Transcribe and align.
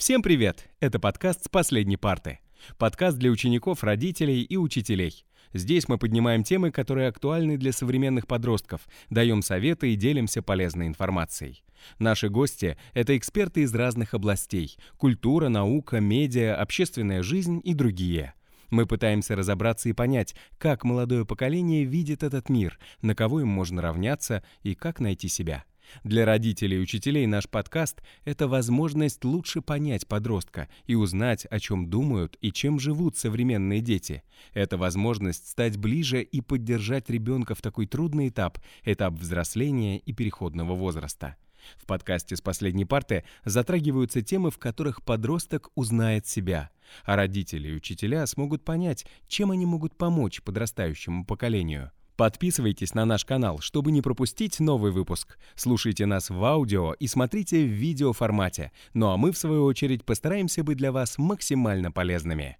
Всем 0.00 0.22
привет! 0.22 0.70
Это 0.80 0.98
подкаст 0.98 1.44
с 1.44 1.48
последней 1.50 1.98
парты. 1.98 2.38
Подкаст 2.78 3.18
для 3.18 3.30
учеников, 3.30 3.84
родителей 3.84 4.40
и 4.40 4.56
учителей. 4.56 5.26
Здесь 5.52 5.88
мы 5.88 5.98
поднимаем 5.98 6.42
темы, 6.42 6.70
которые 6.70 7.08
актуальны 7.08 7.58
для 7.58 7.70
современных 7.70 8.26
подростков, 8.26 8.88
даем 9.10 9.42
советы 9.42 9.92
и 9.92 9.96
делимся 9.96 10.40
полезной 10.40 10.86
информацией. 10.86 11.62
Наши 11.98 12.30
гости— 12.30 12.78
это 12.94 13.14
эксперты 13.14 13.60
из 13.60 13.74
разных 13.74 14.14
областей— 14.14 14.78
культура, 14.96 15.50
наука, 15.50 16.00
медиа, 16.00 16.56
общественная 16.56 17.22
жизнь 17.22 17.60
и 17.62 17.74
другие. 17.74 18.32
Мы 18.70 18.86
пытаемся 18.86 19.36
разобраться 19.36 19.90
и 19.90 19.92
понять, 19.92 20.34
как 20.56 20.82
молодое 20.82 21.26
поколение 21.26 21.84
видит 21.84 22.22
этот 22.22 22.48
мир, 22.48 22.78
на 23.02 23.14
кого 23.14 23.42
им 23.42 23.48
можно 23.48 23.82
равняться 23.82 24.42
и 24.62 24.74
как 24.74 24.98
найти 24.98 25.28
себя. 25.28 25.64
Для 26.04 26.24
родителей 26.24 26.78
и 26.78 26.80
учителей 26.80 27.26
наш 27.26 27.48
подкаст— 27.48 28.02
это 28.24 28.48
возможность 28.48 29.24
лучше 29.24 29.60
понять 29.60 30.06
подростка 30.06 30.68
и 30.86 30.94
узнать, 30.94 31.46
о 31.46 31.60
чем 31.60 31.88
думают 31.88 32.36
и 32.40 32.52
чем 32.52 32.78
живут 32.78 33.16
современные 33.16 33.80
дети. 33.80 34.22
Это 34.52 34.76
возможность 34.76 35.48
стать 35.48 35.76
ближе 35.76 36.22
и 36.22 36.40
поддержать 36.40 37.10
ребенка 37.10 37.54
в 37.54 37.62
такой 37.62 37.86
трудный 37.86 38.28
этап, 38.28 38.58
этап 38.84 39.14
взросления 39.14 39.98
и 39.98 40.12
переходного 40.12 40.74
возраста. 40.74 41.36
В 41.76 41.86
подкасте 41.86 42.36
«С 42.36 42.40
последней 42.40 42.84
парты» 42.84 43.24
затрагиваются 43.44 44.22
темы, 44.22 44.50
в 44.50 44.58
которых 44.58 45.02
подросток 45.02 45.70
узнает 45.74 46.26
себя, 46.26 46.70
а 47.04 47.16
родители 47.16 47.68
и 47.68 47.74
учителя 47.74 48.26
смогут 48.26 48.64
понять, 48.64 49.06
чем 49.28 49.50
они 49.50 49.66
могут 49.66 49.96
помочь 49.96 50.42
подрастающему 50.42 51.24
поколению. 51.24 51.92
Подписывайтесь 52.20 52.92
на 52.92 53.06
наш 53.06 53.24
канал, 53.24 53.60
чтобы 53.60 53.92
не 53.92 54.02
пропустить 54.02 54.60
новый 54.60 54.92
выпуск. 54.92 55.38
Слушайте 55.54 56.04
нас 56.04 56.28
в 56.28 56.44
аудио 56.44 56.92
и 56.92 57.06
смотрите 57.06 57.64
в 57.64 57.70
видеоформате. 57.70 58.72
Ну 58.92 59.08
а 59.08 59.16
мы, 59.16 59.32
в 59.32 59.38
свою 59.38 59.64
очередь, 59.64 60.04
постараемся 60.04 60.62
быть 60.62 60.76
для 60.76 60.92
вас 60.92 61.16
максимально 61.16 61.90
полезными. 61.90 62.58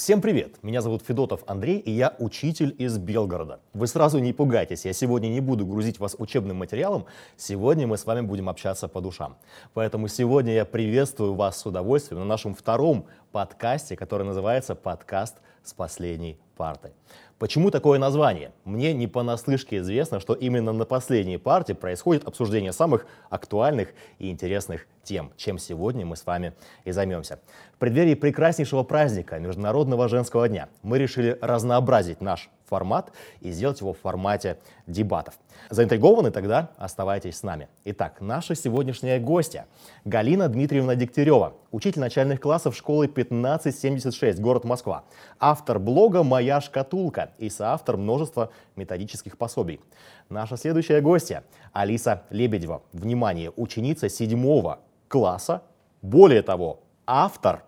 Всем 0.00 0.22
привет! 0.22 0.54
Меня 0.62 0.80
зовут 0.80 1.02
Федотов 1.06 1.42
Андрей, 1.46 1.76
и 1.76 1.90
я 1.90 2.16
учитель 2.18 2.74
из 2.78 2.96
Белгорода. 2.96 3.60
Вы 3.74 3.86
сразу 3.86 4.18
не 4.18 4.32
пугайтесь, 4.32 4.86
я 4.86 4.94
сегодня 4.94 5.28
не 5.28 5.40
буду 5.40 5.66
грузить 5.66 5.98
вас 5.98 6.16
учебным 6.18 6.56
материалом, 6.56 7.04
сегодня 7.36 7.86
мы 7.86 7.98
с 7.98 8.06
вами 8.06 8.22
будем 8.22 8.48
общаться 8.48 8.88
по 8.88 9.02
душам. 9.02 9.36
Поэтому 9.74 10.08
сегодня 10.08 10.54
я 10.54 10.64
приветствую 10.64 11.34
вас 11.34 11.60
с 11.60 11.66
удовольствием 11.66 12.20
на 12.20 12.24
нашем 12.24 12.54
втором 12.54 13.08
подкасте, 13.30 13.94
который 13.94 14.22
называется 14.22 14.74
«Подкаст 14.74 15.36
с 15.62 15.74
последней 15.74 16.38
партой». 16.56 16.92
Почему 17.38 17.70
такое 17.70 17.98
название? 17.98 18.52
Мне 18.64 18.94
не 18.94 19.06
понаслышке 19.06 19.78
известно, 19.78 20.18
что 20.18 20.32
именно 20.32 20.72
на 20.72 20.86
последней 20.86 21.36
парте 21.36 21.74
происходит 21.74 22.26
обсуждение 22.26 22.72
самых 22.72 23.04
актуальных 23.28 23.90
и 24.18 24.30
интересных 24.30 24.86
тем, 25.10 25.32
чем 25.36 25.58
сегодня 25.58 26.06
мы 26.06 26.14
с 26.14 26.24
вами 26.24 26.52
и 26.84 26.92
займемся. 26.92 27.40
В 27.74 27.78
преддверии 27.78 28.14
прекраснейшего 28.14 28.84
праздника 28.84 29.40
Международного 29.40 30.08
женского 30.08 30.48
дня 30.48 30.68
мы 30.84 30.98
решили 30.98 31.36
разнообразить 31.40 32.20
наш 32.20 32.48
формат 32.68 33.10
и 33.40 33.50
сделать 33.50 33.80
его 33.80 33.92
в 33.92 33.98
формате 33.98 34.58
дебатов. 34.86 35.34
Заинтригованы? 35.68 36.30
Тогда 36.30 36.70
оставайтесь 36.76 37.38
с 37.38 37.42
нами. 37.42 37.68
Итак, 37.84 38.20
наша 38.20 38.54
сегодняшняя 38.54 39.18
гостья 39.18 39.66
Галина 40.04 40.48
Дмитриевна 40.48 40.94
Дегтярева, 40.94 41.54
учитель 41.72 41.98
начальных 41.98 42.40
классов 42.40 42.76
школы 42.76 43.06
1576, 43.06 44.38
город 44.38 44.62
Москва, 44.62 45.02
автор 45.40 45.80
блога 45.80 46.22
«Моя 46.22 46.60
шкатулка» 46.60 47.32
и 47.38 47.50
соавтор 47.50 47.96
множества 47.96 48.52
методических 48.76 49.36
пособий. 49.36 49.80
Наша 50.28 50.56
следующая 50.56 51.00
гостья 51.00 51.42
Алиса 51.72 52.22
Лебедева. 52.30 52.82
Внимание, 52.92 53.52
ученица 53.56 54.08
седьмого 54.08 54.78
класса, 55.10 55.62
более 56.02 56.40
того, 56.42 56.80
автор 57.04 57.64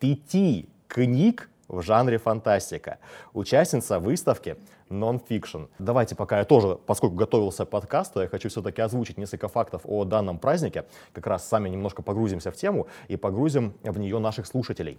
пяти 0.00 0.68
книг 0.88 1.48
в 1.68 1.82
жанре 1.82 2.18
фантастика. 2.18 2.98
Участница 3.32 4.00
выставки 4.00 4.56
Non-Fiction. 4.90 5.68
Давайте 5.78 6.16
пока 6.16 6.38
я 6.38 6.44
тоже, 6.44 6.78
поскольку 6.84 7.14
готовился 7.14 7.64
к 7.64 7.70
подкасту, 7.70 8.22
я 8.22 8.26
хочу 8.26 8.48
все-таки 8.48 8.82
озвучить 8.82 9.18
несколько 9.18 9.46
фактов 9.46 9.82
о 9.84 10.04
данном 10.04 10.38
празднике. 10.38 10.84
Как 11.12 11.28
раз 11.28 11.46
сами 11.46 11.68
немножко 11.68 12.02
погрузимся 12.02 12.50
в 12.50 12.56
тему 12.56 12.88
и 13.06 13.16
погрузим 13.16 13.74
в 13.84 13.96
нее 13.96 14.18
наших 14.18 14.46
слушателей. 14.46 14.98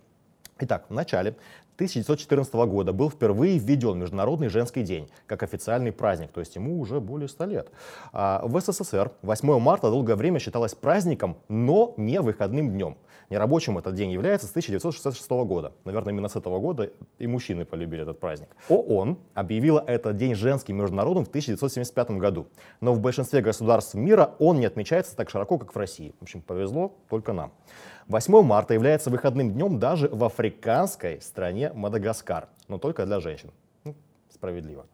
Итак, 0.63 0.85
в 0.89 0.93
начале 0.93 1.29
1914 1.77 2.53
года 2.53 2.93
был 2.93 3.09
впервые 3.09 3.57
введен 3.57 3.97
Международный 3.97 4.47
женский 4.47 4.83
день 4.83 5.09
как 5.25 5.41
официальный 5.41 5.91
праздник, 5.91 6.29
то 6.31 6.39
есть 6.39 6.55
ему 6.55 6.79
уже 6.79 6.99
более 6.99 7.27
100 7.27 7.45
лет. 7.45 7.71
А 8.13 8.43
в 8.45 8.59
СССР 8.61 9.11
8 9.23 9.59
марта 9.59 9.89
долгое 9.89 10.15
время 10.15 10.37
считалось 10.37 10.75
праздником, 10.75 11.37
но 11.49 11.95
не 11.97 12.21
выходным 12.21 12.69
днем. 12.69 12.97
Нерабочим 13.31 13.79
этот 13.79 13.95
день 13.95 14.11
является 14.11 14.45
с 14.45 14.51
1966 14.51 15.31
года. 15.47 15.71
Наверное, 15.83 16.13
именно 16.13 16.27
с 16.27 16.35
этого 16.35 16.59
года 16.59 16.91
и 17.17 17.25
мужчины 17.25 17.65
полюбили 17.65 18.03
этот 18.03 18.19
праздник. 18.19 18.49
ООН 18.69 19.17
объявила 19.33 19.83
этот 19.87 20.17
день 20.17 20.35
женским 20.35 20.75
международным 20.77 21.25
в 21.25 21.29
1975 21.29 22.11
году. 22.11 22.45
Но 22.81 22.93
в 22.93 22.99
большинстве 22.99 23.41
государств 23.41 23.95
мира 23.95 24.35
он 24.37 24.59
не 24.59 24.67
отмечается 24.67 25.15
так 25.15 25.31
широко, 25.31 25.57
как 25.57 25.73
в 25.73 25.77
России. 25.77 26.13
В 26.19 26.23
общем, 26.23 26.41
повезло 26.41 26.93
только 27.09 27.33
нам. 27.33 27.51
8 28.07 28.41
марта 28.41 28.73
является 28.73 29.09
выходным 29.09 29.51
днем 29.51 29.79
даже 29.79 30.07
в 30.09 30.23
африканской 30.23 31.21
стране 31.21 31.71
Мадагаскар, 31.73 32.47
но 32.67 32.77
только 32.77 33.05
для 33.05 33.19
женщин. 33.19 33.51
Ну, 33.83 33.95
справедливо. 34.29 34.85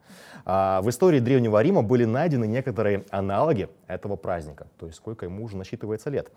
А 0.45 0.81
в 0.81 0.90
истории 0.90 1.19
Древнего 1.19 1.62
Рима 1.62 1.81
были 1.81 2.06
найдены 2.06 2.45
некоторые 2.47 3.06
аналоги 3.09 3.69
этого 3.88 4.16
праздника, 4.16 4.68
то 4.78 4.85
есть 4.85 4.97
сколько 4.97 5.25
ему 5.25 5.44
уже 5.44 5.57
насчитывается 5.57 6.09
лет. 6.09 6.31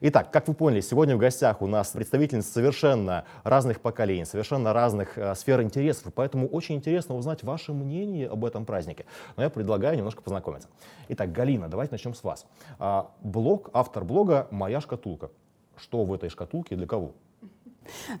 Итак, 0.00 0.30
как 0.30 0.46
вы 0.48 0.54
поняли, 0.54 0.80
сегодня 0.80 1.16
в 1.16 1.18
гостях 1.18 1.62
у 1.62 1.66
нас 1.66 1.88
представительницы 1.88 2.52
совершенно 2.52 3.24
разных 3.42 3.80
поколений, 3.80 4.24
совершенно 4.24 4.72
разных 4.72 5.18
э, 5.18 5.34
сфер 5.34 5.62
интересов, 5.62 6.12
поэтому 6.14 6.46
очень 6.48 6.76
интересно 6.76 7.16
узнать 7.16 7.42
ваше 7.42 7.72
мнение 7.72 8.28
об 8.28 8.44
этом 8.44 8.64
празднике. 8.64 9.06
Но 9.36 9.42
я 9.42 9.50
предлагаю 9.50 9.96
немножко 9.96 10.22
познакомиться. 10.22 10.68
Итак, 11.08 11.32
Галина, 11.32 11.68
давайте 11.68 11.92
начнем 11.92 12.14
с 12.14 12.22
вас. 12.22 12.46
А, 12.78 13.10
блог, 13.20 13.70
автор 13.72 14.04
блога 14.04 14.46
«Моя 14.50 14.80
шкатулка» 14.80 15.30
что 15.78 16.04
в 16.04 16.12
этой 16.12 16.28
шкатулке 16.28 16.74
и 16.74 16.78
для 16.78 16.86
кого? 16.86 17.12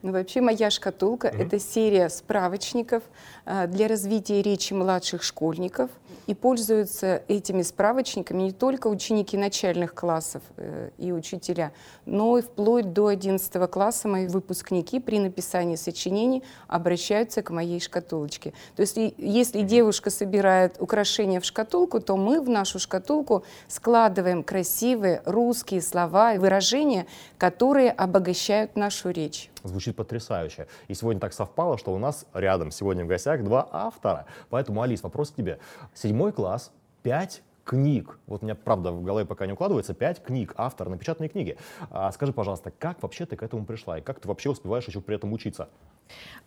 Ну, 0.02 0.12
вообще, 0.12 0.40
моя 0.40 0.70
шкатулка 0.70 1.28
mm-hmm. 1.28 1.46
это 1.46 1.58
серия 1.58 2.08
справочников 2.08 3.02
э, 3.44 3.66
для 3.66 3.88
развития 3.88 4.42
речи 4.42 4.72
младших 4.72 5.22
школьников. 5.22 5.90
И 6.26 6.34
пользуются 6.34 7.22
этими 7.28 7.62
справочниками 7.62 8.42
не 8.42 8.52
только 8.52 8.88
ученики 8.88 9.36
начальных 9.36 9.94
классов 9.94 10.42
э, 10.56 10.90
и 10.98 11.12
учителя, 11.12 11.72
но 12.04 12.38
и 12.38 12.42
вплоть 12.42 12.92
до 12.92 13.06
11 13.06 13.70
класса 13.70 14.08
мои 14.08 14.26
выпускники 14.26 14.98
при 14.98 15.20
написании 15.20 15.76
сочинений 15.76 16.42
обращаются 16.66 17.42
к 17.42 17.50
моей 17.50 17.80
шкатулочке. 17.80 18.52
То 18.74 18.82
есть, 18.82 18.96
если 19.18 19.62
девушка 19.62 20.10
собирает 20.10 20.76
украшения 20.80 21.40
в 21.40 21.44
шкатулку, 21.44 22.00
то 22.00 22.16
мы 22.16 22.40
в 22.40 22.48
нашу 22.48 22.78
шкатулку 22.78 23.44
складываем 23.68 24.42
красивые 24.42 25.22
русские 25.24 25.80
слова 25.80 26.34
и 26.34 26.38
выражения, 26.38 27.06
которые 27.38 27.90
обогащают 27.90 28.76
нашу 28.76 29.10
речь 29.10 29.50
звучит 29.68 29.96
потрясающе. 29.96 30.66
И 30.88 30.94
сегодня 30.94 31.20
так 31.20 31.32
совпало, 31.32 31.78
что 31.78 31.94
у 31.94 31.98
нас 31.98 32.26
рядом 32.32 32.70
сегодня 32.70 33.04
в 33.04 33.08
гостях 33.08 33.42
два 33.44 33.68
автора. 33.72 34.26
Поэтому, 34.50 34.82
Алис, 34.82 35.02
вопрос 35.02 35.30
к 35.30 35.34
тебе. 35.34 35.58
Седьмой 35.94 36.32
класс, 36.32 36.72
пять 37.02 37.42
книг. 37.64 38.18
Вот 38.26 38.42
у 38.42 38.44
меня, 38.44 38.54
правда, 38.54 38.92
в 38.92 39.02
голове 39.02 39.26
пока 39.26 39.46
не 39.46 39.52
укладывается. 39.52 39.92
Пять 39.92 40.22
книг, 40.22 40.54
автор, 40.56 40.88
напечатанные 40.88 41.28
книги. 41.28 41.58
А 41.90 42.10
скажи, 42.12 42.32
пожалуйста, 42.32 42.70
как 42.70 43.02
вообще 43.02 43.26
ты 43.26 43.36
к 43.36 43.42
этому 43.42 43.64
пришла? 43.66 43.98
И 43.98 44.00
как 44.00 44.20
ты 44.20 44.28
вообще 44.28 44.50
успеваешь 44.50 44.86
еще 44.86 45.00
при 45.00 45.16
этом 45.16 45.32
учиться? 45.32 45.68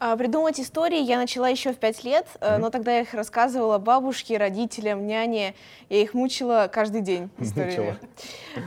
А, 0.02 0.16
придумывать 0.16 0.60
истории 0.62 1.02
я 1.02 1.18
начала 1.18 1.50
еще 1.50 1.74
в 1.74 1.78
пять 1.78 2.06
лет, 2.06 2.26
mm-hmm. 2.40 2.58
но 2.58 2.70
тогда 2.70 2.94
я 2.94 3.02
их 3.02 3.14
рассказывала 3.14 3.80
бабушке, 3.80 4.38
родителям, 4.38 5.06
няне. 5.06 5.56
Я 5.90 6.02
их 6.02 6.14
мучила 6.14 6.70
каждый 6.72 7.02
день 7.02 7.30
историями. 7.40 7.98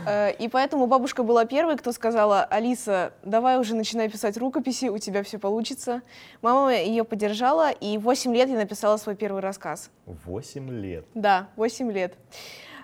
Э, 0.05 0.31
и 0.33 0.47
поэтому 0.47 0.85
бабушка 0.85 1.23
была 1.23 1.45
первой, 1.45 1.77
кто 1.77 1.91
сказала, 1.91 2.43
Алиса, 2.43 3.13
давай 3.23 3.59
уже 3.59 3.73
начинай 3.75 4.09
писать 4.09 4.37
рукописи, 4.37 4.85
у 4.85 4.99
тебя 4.99 5.23
все 5.23 5.39
получится. 5.39 6.03
Мама 6.43 6.75
ее 6.75 7.03
поддержала, 7.03 7.71
и 7.71 7.97
в 7.97 8.01
8 8.01 8.35
лет 8.35 8.49
я 8.49 8.55
написала 8.55 8.97
свой 8.97 9.15
первый 9.15 9.41
рассказ. 9.41 9.89
Восемь 10.05 10.69
лет? 10.69 11.05
Да, 11.15 11.47
восемь 11.55 11.91
лет. 11.91 12.13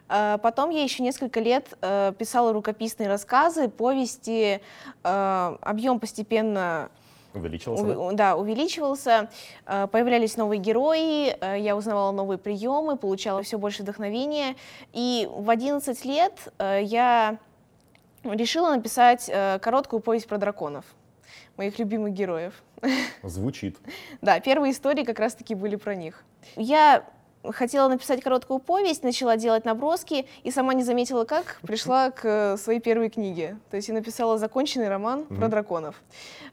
А, 0.07 0.39
потом 0.39 0.71
я 0.71 0.81
еще 0.81 1.03
несколько 1.03 1.39
лет 1.39 1.67
э, 1.81 2.13
писала 2.17 2.51
рукописные 2.51 3.07
рассказы, 3.07 3.69
повести. 3.69 4.61
Объем 5.03 5.99
постепенно 5.99 6.89
Увеличивался, 7.33 7.99
У, 7.99 8.13
да? 8.13 8.35
увеличивался. 8.35 9.29
Э, 9.65 9.87
появлялись 9.87 10.35
новые 10.37 10.59
герои, 10.59 11.35
э, 11.39 11.59
я 11.59 11.75
узнавала 11.75 12.11
новые 12.11 12.37
приемы, 12.37 12.97
получала 12.97 13.43
все 13.43 13.57
больше 13.57 13.83
вдохновения. 13.83 14.55
И 14.93 15.29
в 15.31 15.49
11 15.49 16.05
лет 16.05 16.33
э, 16.57 16.79
я 16.83 17.37
решила 18.23 18.75
написать 18.75 19.31
короткую 19.61 20.01
повесть 20.01 20.27
про 20.27 20.37
драконов, 20.37 20.85
моих 21.55 21.79
любимых 21.79 22.13
героев. 22.13 22.53
Звучит. 23.23 23.77
Да, 24.21 24.39
первые 24.39 24.73
истории 24.73 25.03
как 25.03 25.19
раз-таки 25.19 25.55
были 25.55 25.75
про 25.75 25.95
них. 25.95 26.23
Я 26.55 27.05
хотела 27.43 27.87
написать 27.87 28.21
короткую 28.21 28.59
повесть, 28.59 29.03
начала 29.03 29.37
делать 29.37 29.65
наброски 29.65 30.25
и 30.43 30.51
сама 30.51 30.73
не 30.73 30.83
заметила, 30.83 31.25
как 31.25 31.59
пришла 31.61 32.11
к 32.11 32.57
своей 32.57 32.79
первой 32.79 33.09
книге. 33.09 33.57
То 33.69 33.77
есть 33.77 33.87
я 33.87 33.93
написала 33.93 34.37
законченный 34.37 34.89
роман 34.89 35.21
mm-hmm. 35.21 35.37
про 35.37 35.47
драконов. 35.47 36.01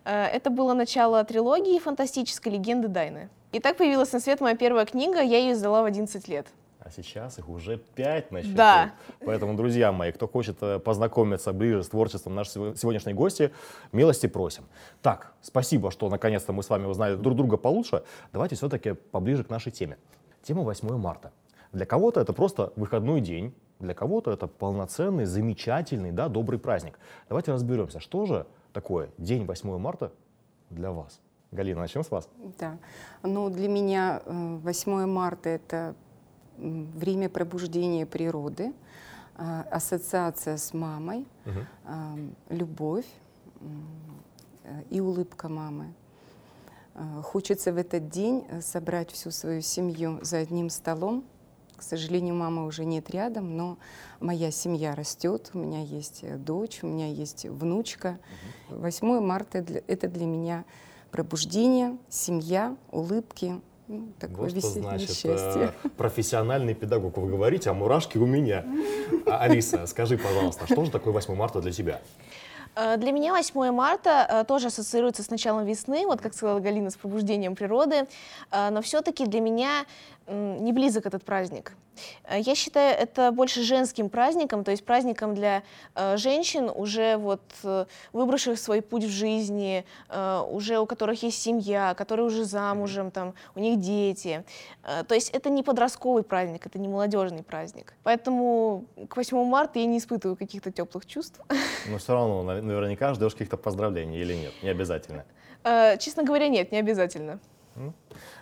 Э, 0.04 0.24
это 0.26 0.50
было 0.50 0.74
начало 0.74 1.22
трилогии 1.24 1.78
фантастической 1.78 2.52
легенды 2.52 2.88
Дайны. 2.88 3.28
И 3.52 3.60
так 3.60 3.76
появилась 3.76 4.12
на 4.12 4.20
свет 4.20 4.40
моя 4.40 4.56
первая 4.56 4.84
книга, 4.84 5.20
я 5.20 5.38
ее 5.38 5.52
издала 5.52 5.82
в 5.82 5.86
11 5.86 6.28
лет. 6.28 6.46
А 6.86 6.90
сейчас 6.90 7.36
их 7.38 7.48
уже 7.48 7.78
пять 7.78 8.30
на 8.30 8.42
счету. 8.42 8.54
Да. 8.54 8.92
Поэтому, 9.24 9.56
друзья 9.56 9.90
мои, 9.90 10.12
кто 10.12 10.28
хочет 10.28 10.58
э, 10.60 10.78
познакомиться 10.78 11.52
ближе 11.52 11.82
с 11.82 11.88
творчеством 11.88 12.36
нашей 12.36 12.76
сегодняшней 12.76 13.12
гости, 13.12 13.50
милости 13.90 14.28
просим. 14.28 14.66
Так, 15.02 15.32
спасибо, 15.42 15.90
что 15.90 16.08
наконец-то 16.08 16.52
мы 16.52 16.62
с 16.62 16.70
вами 16.70 16.86
узнали 16.86 17.16
друг 17.16 17.34
друга 17.34 17.56
получше. 17.56 18.04
Давайте 18.32 18.54
все-таки 18.54 18.92
поближе 18.92 19.42
к 19.42 19.50
нашей 19.50 19.72
теме. 19.72 19.96
Тема 20.46 20.62
8 20.62 20.96
марта. 20.96 21.32
Для 21.72 21.86
кого-то 21.86 22.20
это 22.20 22.32
просто 22.32 22.72
выходной 22.76 23.20
день, 23.20 23.52
для 23.80 23.94
кого-то 23.94 24.30
это 24.30 24.46
полноценный, 24.46 25.24
замечательный, 25.24 26.12
да, 26.12 26.28
добрый 26.28 26.60
праздник. 26.60 27.00
Давайте 27.28 27.52
разберемся, 27.52 27.98
что 27.98 28.26
же 28.26 28.46
такое 28.72 29.10
день 29.18 29.44
8 29.44 29.76
марта 29.78 30.12
для 30.70 30.92
вас. 30.92 31.20
Галина, 31.50 31.80
начнем 31.80 32.04
с 32.04 32.12
вас. 32.12 32.28
Да. 32.60 32.78
Ну, 33.24 33.50
для 33.50 33.68
меня 33.68 34.22
8 34.24 34.92
э, 34.92 35.06
марта— 35.06 35.48
это 35.50 35.96
время 36.58 37.28
пробуждения 37.28 38.06
природы, 38.06 38.72
э, 39.36 39.62
ассоциация 39.68 40.58
с 40.58 40.72
мамой, 40.72 41.26
угу. 41.44 42.30
любовь 42.50 43.06
и 44.90 45.00
улыбка 45.00 45.48
мамы. 45.48 45.92
Э, 46.96 47.22
хочется 47.22 47.72
в 47.72 47.76
этот 47.76 48.08
день 48.08 48.44
э, 48.48 48.60
собрать 48.60 49.10
всю 49.10 49.30
свою 49.30 49.60
семью 49.60 50.18
за 50.22 50.38
одним 50.38 50.70
столом. 50.70 51.24
К 51.76 51.82
сожалению, 51.82 52.34
мамы 52.34 52.64
уже 52.64 52.86
нет 52.86 53.10
рядом, 53.10 53.54
но 53.54 53.76
моя 54.18 54.50
семья 54.50 54.94
растет. 54.94 55.50
У 55.52 55.58
меня 55.58 55.82
есть 55.82 56.20
э, 56.22 56.36
дочь, 56.36 56.80
у 56.82 56.86
меня 56.86 57.08
есть 57.08 57.44
внучка. 57.44 58.18
8 58.70 59.20
марта— 59.20 59.64
это 59.86 60.08
для 60.08 60.24
меня 60.24 60.64
пробуждение, 61.10 61.98
семья, 62.08 62.76
улыбки, 62.90 63.60
ну, 63.88 64.08
такое 64.18 64.50
вот 64.50 64.58
что 64.58 64.68
значит 64.68 65.10
счастье. 65.10 65.72
профессиональный 65.96 66.74
педагог. 66.74 67.18
Вы 67.18 67.28
говорите, 67.28 67.70
а 67.70 67.74
мурашки 67.74 68.18
у 68.18 68.26
меня. 68.26 68.64
А, 69.26 69.42
Алиса, 69.42 69.86
скажи, 69.86 70.18
пожалуйста, 70.18 70.66
что 70.66 70.84
же 70.84 70.90
такое 70.90 71.12
8 71.12 71.34
марта 71.36 71.60
для 71.60 71.72
тебя? 71.72 72.00
Э, 72.76 72.96
для 72.98 73.10
меня 73.12 73.32
8 73.32 73.70
марта 73.72 74.26
э, 74.28 74.44
тоже 74.44 74.68
ассоциируется 74.68 75.22
с 75.22 75.30
началом 75.30 75.64
весны, 75.64 76.06
вот 76.06 76.20
как 76.20 76.34
сказала 76.34 76.60
Галина, 76.60 76.90
с 76.90 76.96
пробуждением 76.96 77.56
природы, 77.56 78.06
э, 78.50 78.70
но 78.70 78.82
все-таки 78.82 79.26
для 79.26 79.40
меня 79.40 79.86
не 80.28 80.72
близок 80.72 81.06
этот 81.06 81.24
праздник. 81.24 81.76
Я 82.28 82.56
считаю 82.56 82.98
это 82.98 83.30
больше 83.30 83.62
женским 83.62 84.10
праздником, 84.10 84.64
то 84.64 84.72
есть 84.72 84.84
праздником 84.84 85.36
для 85.36 85.62
женщин, 86.16 86.68
уже 86.74 87.16
вот 87.16 87.40
выбравших 88.12 88.58
свой 88.58 88.82
путь 88.82 89.04
в 89.04 89.08
жизни, 89.08 89.84
уже 90.50 90.80
у 90.80 90.86
которых 90.86 91.22
есть 91.22 91.40
семья, 91.40 91.94
которые 91.94 92.26
уже 92.26 92.44
замужем, 92.44 93.12
там, 93.12 93.34
у 93.54 93.60
них 93.60 93.78
дети. 93.78 94.44
То 94.82 95.14
есть 95.14 95.30
это 95.30 95.48
не 95.48 95.62
подростковый 95.62 96.24
праздник, 96.24 96.66
это 96.66 96.80
не 96.80 96.88
молодежный 96.88 97.44
праздник. 97.44 97.94
Поэтому 98.02 98.84
к 99.08 99.16
8 99.16 99.44
марта 99.44 99.78
я 99.78 99.86
не 99.86 99.98
испытываю 99.98 100.36
каких-то 100.36 100.72
теплых 100.72 101.06
чувств. 101.06 101.40
Но 101.88 101.98
все 101.98 102.14
равно 102.14 102.42
наверняка 102.66 103.14
ждешь 103.14 103.32
каких-то 103.32 103.56
поздравлений 103.56 104.20
или 104.20 104.34
нет? 104.34 104.52
Не 104.62 104.68
обязательно. 104.68 105.24
Э, 105.64 105.96
честно 105.98 106.24
говоря, 106.24 106.48
нет, 106.48 106.72
не 106.72 106.78
обязательно. 106.78 107.40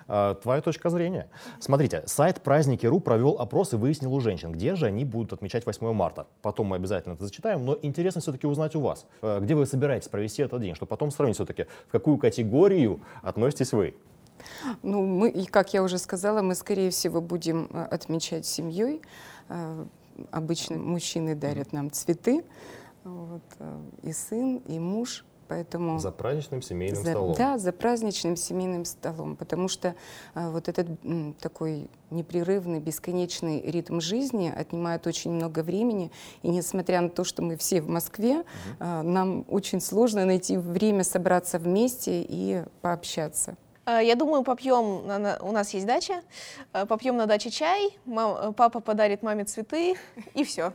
А, 0.07 0.35
твоя 0.35 0.61
точка 0.61 0.91
зрения. 0.91 1.29
Смотрите, 1.61 2.03
сайт 2.07 2.41
праздники.ру 2.43 3.01
провел 3.01 3.37
опрос 3.39 3.73
и 3.73 3.77
выяснил 3.77 4.15
у 4.15 4.21
женщин, 4.21 4.53
где 4.53 4.75
же 4.75 4.87
они 4.87 5.05
будут 5.05 5.33
отмечать 5.33 5.65
8 5.65 5.93
марта. 5.93 6.27
Потом 6.43 6.69
мы 6.69 6.77
обязательно 6.77 7.15
это 7.15 7.25
зачитаем, 7.25 7.65
но 7.65 7.79
интересно 7.83 8.21
все-таки 8.21 8.47
узнать 8.47 8.75
у 8.77 8.81
вас, 8.81 9.07
э, 9.23 9.41
где 9.41 9.55
вы 9.55 9.67
собираетесь 9.67 10.09
провести 10.09 10.43
этот 10.43 10.61
день, 10.61 10.75
чтобы 10.75 10.91
потом 10.91 11.11
сравнить 11.11 11.37
все-таки, 11.37 11.67
в 11.89 11.93
какую 11.93 12.19
категорию 12.19 13.01
относитесь 13.23 13.73
вы. 13.73 13.95
Ну, 14.83 15.05
мы, 15.07 15.31
и 15.31 15.47
как 15.47 15.73
я 15.73 15.83
уже 15.83 15.99
сказала, 15.99 16.43
мы, 16.43 16.55
скорее 16.55 16.91
всего, 16.91 17.21
будем 17.21 17.69
э, 17.73 17.85
отмечать 17.85 18.47
семьей. 18.47 19.01
Э, 19.49 19.85
обычно 20.31 20.77
мужчины 20.77 21.35
дарят 21.35 21.73
нам 21.73 21.91
цветы, 21.91 22.45
вот, 23.05 23.43
и 24.03 24.13
сын, 24.13 24.59
и 24.67 24.79
муж. 24.79 25.25
Поэтому 25.49 25.99
за 25.99 26.11
праздничным 26.11 26.63
семейным 26.63 27.05
за, 27.05 27.11
столом. 27.11 27.35
Да, 27.37 27.59
за 27.59 27.73
праздничным 27.73 28.37
семейным 28.37 28.85
столом, 28.85 29.37
потому 29.37 29.69
что 29.69 29.95
а, 30.35 30.51
вот 30.51 30.69
этот 30.69 30.89
м, 31.05 31.35
такой 31.35 31.91
непрерывный, 32.11 32.81
бесконечный 32.81 33.61
ритм 33.61 34.01
жизни 34.01 34.53
отнимает 34.55 35.07
очень 35.07 35.33
много 35.33 35.63
времени, 35.63 36.11
и 36.43 36.49
несмотря 36.49 37.01
на 37.01 37.11
то, 37.11 37.25
что 37.25 37.43
мы 37.43 37.57
все 37.57 37.83
в 37.83 37.89
Москве, 37.89 38.39
угу. 38.39 38.47
а, 38.81 39.03
нам 39.03 39.45
очень 39.49 39.81
сложно 39.81 40.25
найти 40.25 40.57
время 40.57 41.05
собраться 41.05 41.59
вместе 41.59 42.25
и 42.27 42.65
пообщаться. 42.81 43.57
А, 43.87 44.01
я 44.01 44.15
думаю, 44.15 44.43
попьем, 44.45 45.05
у 45.41 45.53
нас 45.53 45.75
есть 45.75 45.87
дача, 45.87 46.23
а, 46.73 46.87
попьем 46.87 47.17
на 47.17 47.27
даче 47.27 47.51
чай, 47.51 47.99
мам, 48.07 48.55
папа 48.55 48.81
подарит 48.81 49.23
маме 49.23 49.45
цветы, 49.45 49.97
и 50.35 50.45
все. 50.45 50.73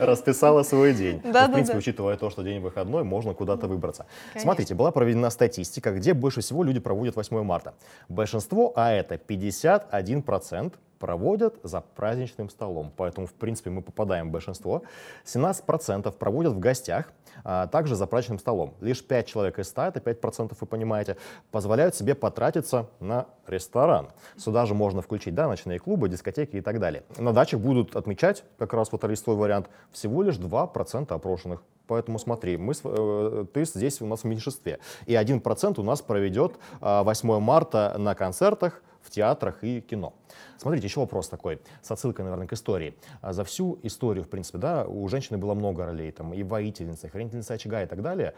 Расписала 0.00 0.64
свой 0.64 0.92
день. 0.92 1.20
Да, 1.22 1.42
ну, 1.42 1.48
в 1.48 1.52
принципе, 1.52 1.74
да. 1.74 1.78
учитывая 1.78 2.16
то, 2.16 2.30
что 2.30 2.42
день 2.42 2.60
выходной, 2.60 3.04
можно 3.04 3.32
куда-то 3.34 3.68
выбраться. 3.68 4.06
Конечно. 4.32 4.48
Смотрите, 4.48 4.74
была 4.74 4.90
проведена 4.90 5.30
статистика, 5.30 5.92
где 5.92 6.14
больше 6.14 6.40
всего 6.40 6.64
люди 6.64 6.80
проводят 6.80 7.14
8 7.14 7.42
марта. 7.42 7.74
Большинство, 8.08 8.72
а 8.74 8.90
это 8.90 9.14
51%, 9.14 10.72
проводят 11.04 11.56
за 11.62 11.82
праздничным 11.82 12.48
столом. 12.48 12.90
Поэтому, 12.96 13.26
в 13.26 13.34
принципе, 13.34 13.68
мы 13.68 13.82
попадаем 13.82 14.28
в 14.28 14.32
большинство. 14.32 14.84
17% 15.26 16.10
проводят 16.12 16.54
в 16.54 16.58
гостях, 16.58 17.12
а 17.44 17.66
также 17.66 17.94
за 17.94 18.06
праздничным 18.06 18.38
столом. 18.38 18.72
Лишь 18.80 19.04
5 19.06 19.26
человек 19.26 19.58
из 19.58 19.68
100, 19.68 19.82
это 19.82 20.00
5%, 20.00 20.56
вы 20.58 20.66
понимаете, 20.66 21.18
позволяют 21.50 21.94
себе 21.94 22.14
потратиться 22.14 22.86
на 23.00 23.26
ресторан. 23.46 24.08
Сюда 24.38 24.64
же 24.64 24.72
можно 24.72 25.02
включить 25.02 25.34
да, 25.34 25.46
ночные 25.46 25.78
клубы, 25.78 26.08
дискотеки 26.08 26.56
и 26.56 26.62
так 26.62 26.80
далее. 26.80 27.02
На 27.18 27.34
дачах 27.34 27.60
будут 27.60 27.96
отмечать, 27.96 28.42
как 28.56 28.72
раз 28.72 28.90
вот 28.90 29.02
твой 29.02 29.36
вариант, 29.36 29.68
всего 29.92 30.22
лишь 30.22 30.36
2% 30.36 31.12
опрошенных. 31.12 31.62
Поэтому 31.86 32.18
смотри, 32.18 32.56
мы, 32.56 32.72
э, 32.82 33.44
ты 33.52 33.66
здесь 33.66 34.00
у 34.00 34.06
нас 34.06 34.22
в 34.22 34.24
меньшинстве. 34.24 34.78
И 35.04 35.14
1% 35.14 35.78
у 35.78 35.82
нас 35.82 36.00
проведет 36.00 36.54
8 36.80 37.30
а, 37.30 37.40
марта 37.40 37.94
на 37.98 38.14
концертах, 38.14 38.82
в 39.04 39.10
театрах 39.10 39.62
и 39.62 39.80
кино. 39.80 40.14
Смотрите, 40.58 40.86
еще 40.86 41.00
вопрос 41.00 41.28
такой, 41.28 41.60
с 41.82 41.90
отсылкой, 41.90 42.24
наверное, 42.24 42.46
к 42.46 42.52
истории. 42.54 42.94
А 43.20 43.32
за 43.32 43.44
всю 43.44 43.78
историю, 43.82 44.24
в 44.24 44.28
принципе, 44.28 44.58
да, 44.58 44.84
у 44.84 45.06
женщины 45.08 45.38
было 45.38 45.54
много 45.54 45.84
ролей, 45.84 46.10
там, 46.10 46.32
и 46.32 46.42
воительница, 46.42 47.06
и 47.06 47.10
хранительница 47.10 47.54
очага 47.54 47.82
и 47.82 47.86
так 47.86 48.02
далее. 48.02 48.34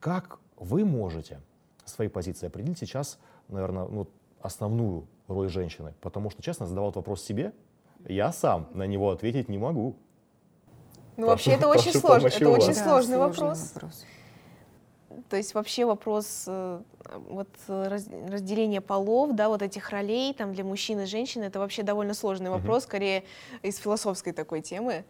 Как 0.00 0.38
вы 0.56 0.84
можете 0.84 1.40
свои 1.84 2.08
позиции 2.08 2.46
определить 2.46 2.78
сейчас, 2.78 3.18
наверное, 3.48 3.86
ну, 3.86 4.08
основную 4.40 5.06
роль 5.28 5.48
женщины? 5.48 5.94
Потому 6.00 6.30
что, 6.30 6.42
честно, 6.42 6.66
задавал 6.66 6.92
вопрос 6.92 7.22
себе, 7.22 7.52
я 8.08 8.32
сам 8.32 8.68
на 8.72 8.86
него 8.86 9.10
ответить 9.10 9.48
не 9.48 9.58
могу. 9.58 9.96
Ну, 11.16 11.26
вообще, 11.26 11.52
это 11.52 11.68
очень 11.68 11.92
сложно. 11.92 12.28
Это 12.28 12.48
очень 12.48 12.74
да, 12.74 12.84
сложный 12.84 13.18
вопрос. 13.18 13.72
вопрос. 13.74 14.04
То 15.28 15.36
есть 15.36 15.54
вообще 15.54 15.84
вопрос 15.84 16.44
э, 16.46 16.80
вот 17.28 17.48
разделения 17.68 18.80
полов, 18.80 19.34
да, 19.34 19.48
вот 19.48 19.62
этих 19.62 19.90
ролей 19.90 20.32
там 20.34 20.52
для 20.54 20.64
мужчин 20.64 21.00
и 21.00 21.06
женщин, 21.06 21.42
это 21.42 21.58
вообще 21.58 21.82
довольно 21.82 22.14
сложный 22.14 22.50
вопрос, 22.50 22.82
mm-hmm. 22.82 22.86
скорее 22.86 23.24
из 23.62 23.76
философской 23.78 24.32
такой 24.32 24.60
темы, 24.60 25.04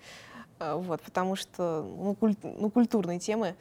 э, 0.59 0.75
вот, 0.75 1.03
потому 1.03 1.37
что 1.37 1.83
ну, 1.83 2.15
культ, 2.15 2.39
ну 2.43 2.71
культурной 2.71 3.19
темы. 3.19 3.55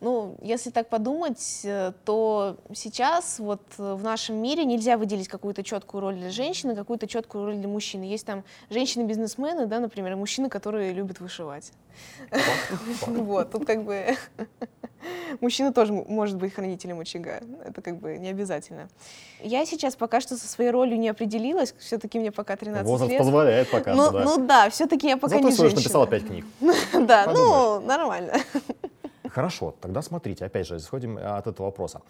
Ну, 0.00 0.36
если 0.42 0.70
так 0.70 0.88
подумать, 0.88 1.60
э, 1.62 1.92
то 2.04 2.56
сейчас 2.74 3.38
вот 3.38 3.62
в 3.76 4.02
нашем 4.02 4.34
мире 4.34 4.64
нельзя 4.64 4.98
выделить 4.98 5.28
какую-то 5.28 5.62
четкую 5.62 6.00
роль 6.00 6.16
для 6.16 6.30
женщины, 6.30 6.74
какую-то 6.74 7.06
четкую 7.06 7.44
роль 7.44 7.56
для 7.56 7.68
мужчины. 7.68 8.02
Есть 8.02 8.26
там 8.26 8.42
женщины-бизнесмены, 8.68 9.66
да, 9.66 9.78
например, 9.78 10.16
мужчины, 10.16 10.48
которые 10.48 10.92
любят 10.92 11.20
вышивать. 11.20 11.72
Вот, 13.06 13.52
тут 13.52 13.64
как 13.64 13.84
бы 13.84 14.16
мужчина 15.40 15.72
тоже 15.72 15.92
может 15.92 16.36
быть 16.36 16.54
хранителем 16.54 17.00
очага. 17.00 17.40
Это 17.64 17.82
как 17.82 17.98
бы 17.98 18.18
не 18.18 18.28
обязательно. 18.28 18.88
Я 19.42 19.64
сейчас 19.66 19.96
пока 19.96 20.20
что 20.20 20.36
со 20.36 20.48
своей 20.48 20.70
ролью 20.70 20.98
не 20.98 21.08
определилась. 21.08 21.74
Все-таки 21.78 22.18
мне 22.18 22.30
пока 22.32 22.56
13 22.56 22.86
Возраст 22.86 23.10
лет. 23.10 23.18
позволяет 23.18 23.70
пока 23.70 23.94
ну, 23.94 24.10
да. 24.10 24.24
Ну 24.24 24.46
да, 24.46 24.70
все-таки 24.70 25.08
я 25.08 25.16
пока 25.16 25.36
Зато 25.36 25.48
не 25.48 25.56
женщина. 25.56 25.80
написала 25.80 26.06
5 26.06 26.26
книг. 26.26 26.44
Да, 26.92 27.30
ну, 27.32 27.80
нормально. 27.80 28.34
Хорошо, 29.32 29.74
тогда 29.80 30.02
смотрите, 30.02 30.44
опять 30.44 30.66
же, 30.66 30.76
исходим 30.76 31.16
э, 31.16 31.22
от 31.22 31.46
этого 31.46 31.66
вопроса. 31.66 32.02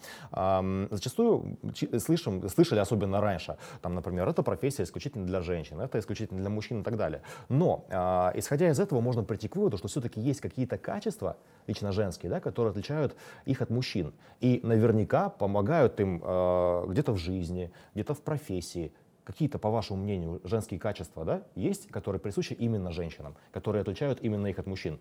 Зачастую 0.91 1.57
слышим, 1.99 2.49
слышали, 2.49 2.79
особенно 2.79 3.21
раньше, 3.21 3.57
там, 3.81 3.95
например, 3.95 4.27
это 4.27 4.43
профессия 4.43 4.83
исключительно 4.83 5.25
для 5.25 5.41
женщин, 5.41 5.79
это 5.79 5.99
исключительно 5.99 6.41
для 6.41 6.49
мужчин 6.49 6.81
и 6.81 6.83
так 6.83 6.97
далее. 6.97 7.21
Но, 7.47 7.85
а, 7.89 8.33
исходя 8.35 8.69
из 8.69 8.79
этого, 8.79 8.99
можно 8.99 9.23
прийти 9.23 9.47
к 9.47 9.55
выводу, 9.55 9.77
что 9.77 9.87
все-таки 9.87 10.19
есть 10.19 10.41
какие-то 10.41 10.77
качества, 10.77 11.37
лично 11.67 11.93
женские, 11.93 12.29
да, 12.29 12.41
которые 12.41 12.71
отличают 12.71 13.15
их 13.45 13.61
от 13.61 13.69
мужчин. 13.69 14.13
И 14.41 14.59
наверняка 14.61 15.29
помогают 15.29 15.99
им 16.01 16.21
э, 16.21 16.85
где-то 16.89 17.13
в 17.13 17.17
жизни, 17.17 17.71
где-то 17.93 18.13
в 18.15 18.21
профессии. 18.21 18.91
какие-то, 19.23 19.57
по 19.59 19.69
вашему 19.69 20.03
мнению, 20.03 20.41
женские 20.43 20.77
качества 20.77 21.23
да, 21.23 21.43
есть, 21.55 21.87
которые 21.87 22.19
присущи 22.19 22.51
именно 22.51 22.91
женщинам, 22.91 23.35
которые 23.53 23.81
отличают 23.81 24.19
именно 24.21 24.47
их 24.47 24.59
от 24.59 24.67
мужчин? 24.67 24.99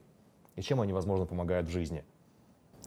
И 0.57 0.63
чем 0.63 0.81
они, 0.81 0.93
возможно, 0.93 1.27
помогают 1.27 1.69
в 1.69 1.71
жизни? 1.71 2.05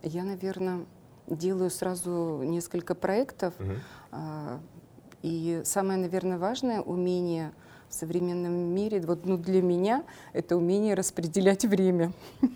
Я, 0.04 0.24
наверное, 0.24 0.86
делаю 1.28 1.70
сразу 1.70 2.42
несколько 2.44 2.96
проектов. 2.96 3.54
А, 4.12 4.60
И 5.24 5.62
самое, 5.66 6.00
наверное, 6.00 6.38
важное 6.38 6.82
умение 6.82 7.52
в 7.90 7.94
современном 7.96 8.54
мире, 8.54 9.02
вот 9.02 9.26
ну, 9.26 9.38
для 9.38 9.62
меня, 9.62 10.04
это 10.34 10.56
умение 10.58 10.94
распределять 10.94 11.66
время. 11.66 12.12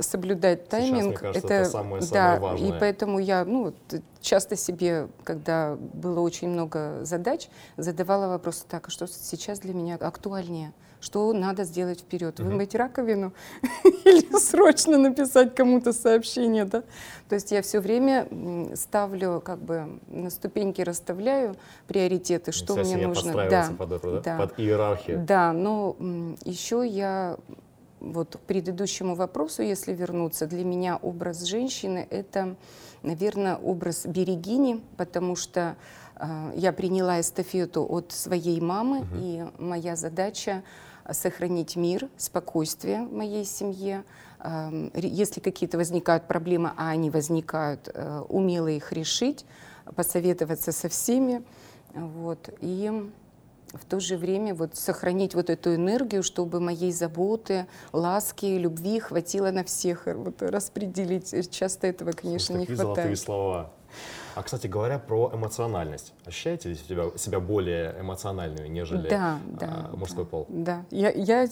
Соблюдать 0.00 0.64
Сейчас, 0.66 0.82
мне 0.82 0.90
тайминг. 0.90 1.20
кажется, 1.20 1.54
это 1.54 1.70
самое-самое 1.70 2.34
да, 2.34 2.40
важное. 2.40 2.68
и 2.68 2.80
поэтому 2.80 3.18
я 3.18 3.44
ну, 3.44 3.64
вот, 3.64 4.02
часто 4.20 4.56
себе, 4.56 5.08
когда 5.24 5.76
было 5.76 6.20
очень 6.20 6.48
много 6.48 7.00
задач, 7.02 7.48
задавала 7.76 8.28
вопрос, 8.28 8.64
так, 8.68 8.88
а 8.88 8.90
что 8.90 9.06
сейчас 9.06 9.60
для 9.60 9.74
меня 9.74 9.96
актуальнее? 9.96 10.72
Что 11.00 11.32
надо 11.32 11.62
сделать 11.62 12.00
вперед? 12.00 12.40
Вымыть 12.40 12.74
раковину 12.74 13.32
или 13.84 14.36
срочно 14.36 14.98
написать 14.98 15.54
кому-то 15.54 15.92
сообщение, 15.92 16.64
да? 16.64 16.82
То 17.28 17.36
есть 17.36 17.52
я 17.52 17.62
все 17.62 17.78
время 17.78 18.26
ставлю, 18.74 19.40
как 19.44 19.60
бы 19.60 20.00
на 20.08 20.28
ступеньки 20.30 20.82
расставляю 20.82 21.54
приоритеты, 21.86 22.50
что 22.50 22.82
Вся 22.82 22.96
мне 22.96 23.06
нужно. 23.06 23.32
Да, 23.48 23.70
под 23.78 23.92
это, 23.92 24.10
да? 24.14 24.20
да. 24.20 24.38
Под 24.38 24.58
иерархию. 24.58 25.24
да, 25.24 25.52
но 25.52 25.96
еще 26.44 26.84
я 26.84 27.36
вот 28.00 28.36
к 28.36 28.40
предыдущему 28.40 29.14
вопросу, 29.14 29.62
если 29.62 29.92
вернуться, 29.92 30.46
для 30.46 30.64
меня 30.64 30.96
образ 30.96 31.42
женщины 31.42 32.06
это, 32.10 32.56
наверное, 33.02 33.56
образ 33.56 34.06
берегини, 34.06 34.82
потому 34.96 35.36
что 35.36 35.76
э, 36.16 36.52
я 36.56 36.72
приняла 36.72 37.20
эстафету 37.20 37.84
от 37.88 38.12
своей 38.12 38.60
мамы, 38.60 39.00
Мгм. 39.00 39.08
и 39.20 39.44
моя 39.58 39.96
задача 39.96 40.62
сохранить 41.10 41.74
мир, 41.76 42.08
спокойствие 42.18 43.06
в 43.06 43.12
моей 43.14 43.44
семье. 43.46 44.04
Ре- 44.40 45.08
Если 45.08 45.40
какие-то 45.40 45.78
возникают 45.78 46.28
проблемы, 46.28 46.72
а 46.76 46.90
они 46.90 47.08
возникают, 47.10 47.88
э, 47.92 48.20
умело 48.28 48.68
их 48.68 48.92
решить, 48.92 49.46
посоветоваться 49.96 50.70
со 50.70 50.88
всеми. 50.90 51.42
Вот. 51.94 52.50
И 52.60 53.10
в 53.72 53.84
то 53.84 54.00
же 54.00 54.16
время 54.16 54.54
вот 54.54 54.76
сохранить 54.76 55.34
вот 55.34 55.50
эту 55.50 55.74
энергию, 55.74 56.22
чтобы 56.22 56.60
моей 56.60 56.92
заботы, 56.92 57.66
ласки, 57.92 58.46
любви 58.46 59.00
хватило 59.00 59.50
на 59.50 59.64
всех. 59.64 60.06
Вот 60.06 60.42
распределить. 60.42 61.50
Часто 61.50 61.86
этого, 61.86 62.12
конечно, 62.12 62.46
Слушай, 62.46 62.60
не 62.60 62.66
такие 62.66 62.76
золотые 62.76 63.02
хватает. 63.02 63.18
слова. 63.20 63.70
А, 64.34 64.42
кстати 64.42 64.68
говоря, 64.68 64.98
про 64.98 65.32
эмоциональность. 65.34 66.12
Ощущаете 66.24 66.68
ли 66.68 66.74
себя, 66.76 67.10
себя 67.16 67.40
более 67.40 67.96
эмоциональную, 68.00 68.70
нежели 68.70 69.08
Да, 69.08 69.40
а, 69.60 69.90
да. 69.90 69.90
мужской 69.96 70.24
да, 70.24 70.30
пол? 70.30 70.46
Да. 70.48 70.84
Я, 70.90 71.10
я, 71.10 71.48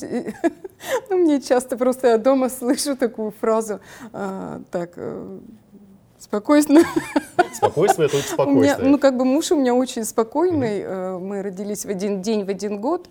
ну, 1.10 1.16
мне 1.16 1.40
часто 1.40 1.76
просто 1.76 2.08
я 2.08 2.18
дома 2.18 2.48
слышу 2.48 2.96
такую 2.96 3.32
фразу, 3.32 3.80
а, 4.12 4.60
так, 4.70 4.96
Спокойствие 6.26 8.08
У 8.08 8.16
меня, 8.16 8.22
спокойствие. 8.22 8.88
ну, 8.88 8.98
как 8.98 9.16
бы 9.16 9.24
муж 9.24 9.50
у 9.52 9.56
меня 9.56 9.74
очень 9.74 10.04
спокойный, 10.04 10.80
э, 10.82 11.18
мы 11.18 11.42
родились 11.42 11.86
в 11.86 11.88
один 11.88 12.20
день, 12.20 12.44
в 12.44 12.48
один 12.48 12.80
год, 12.80 13.08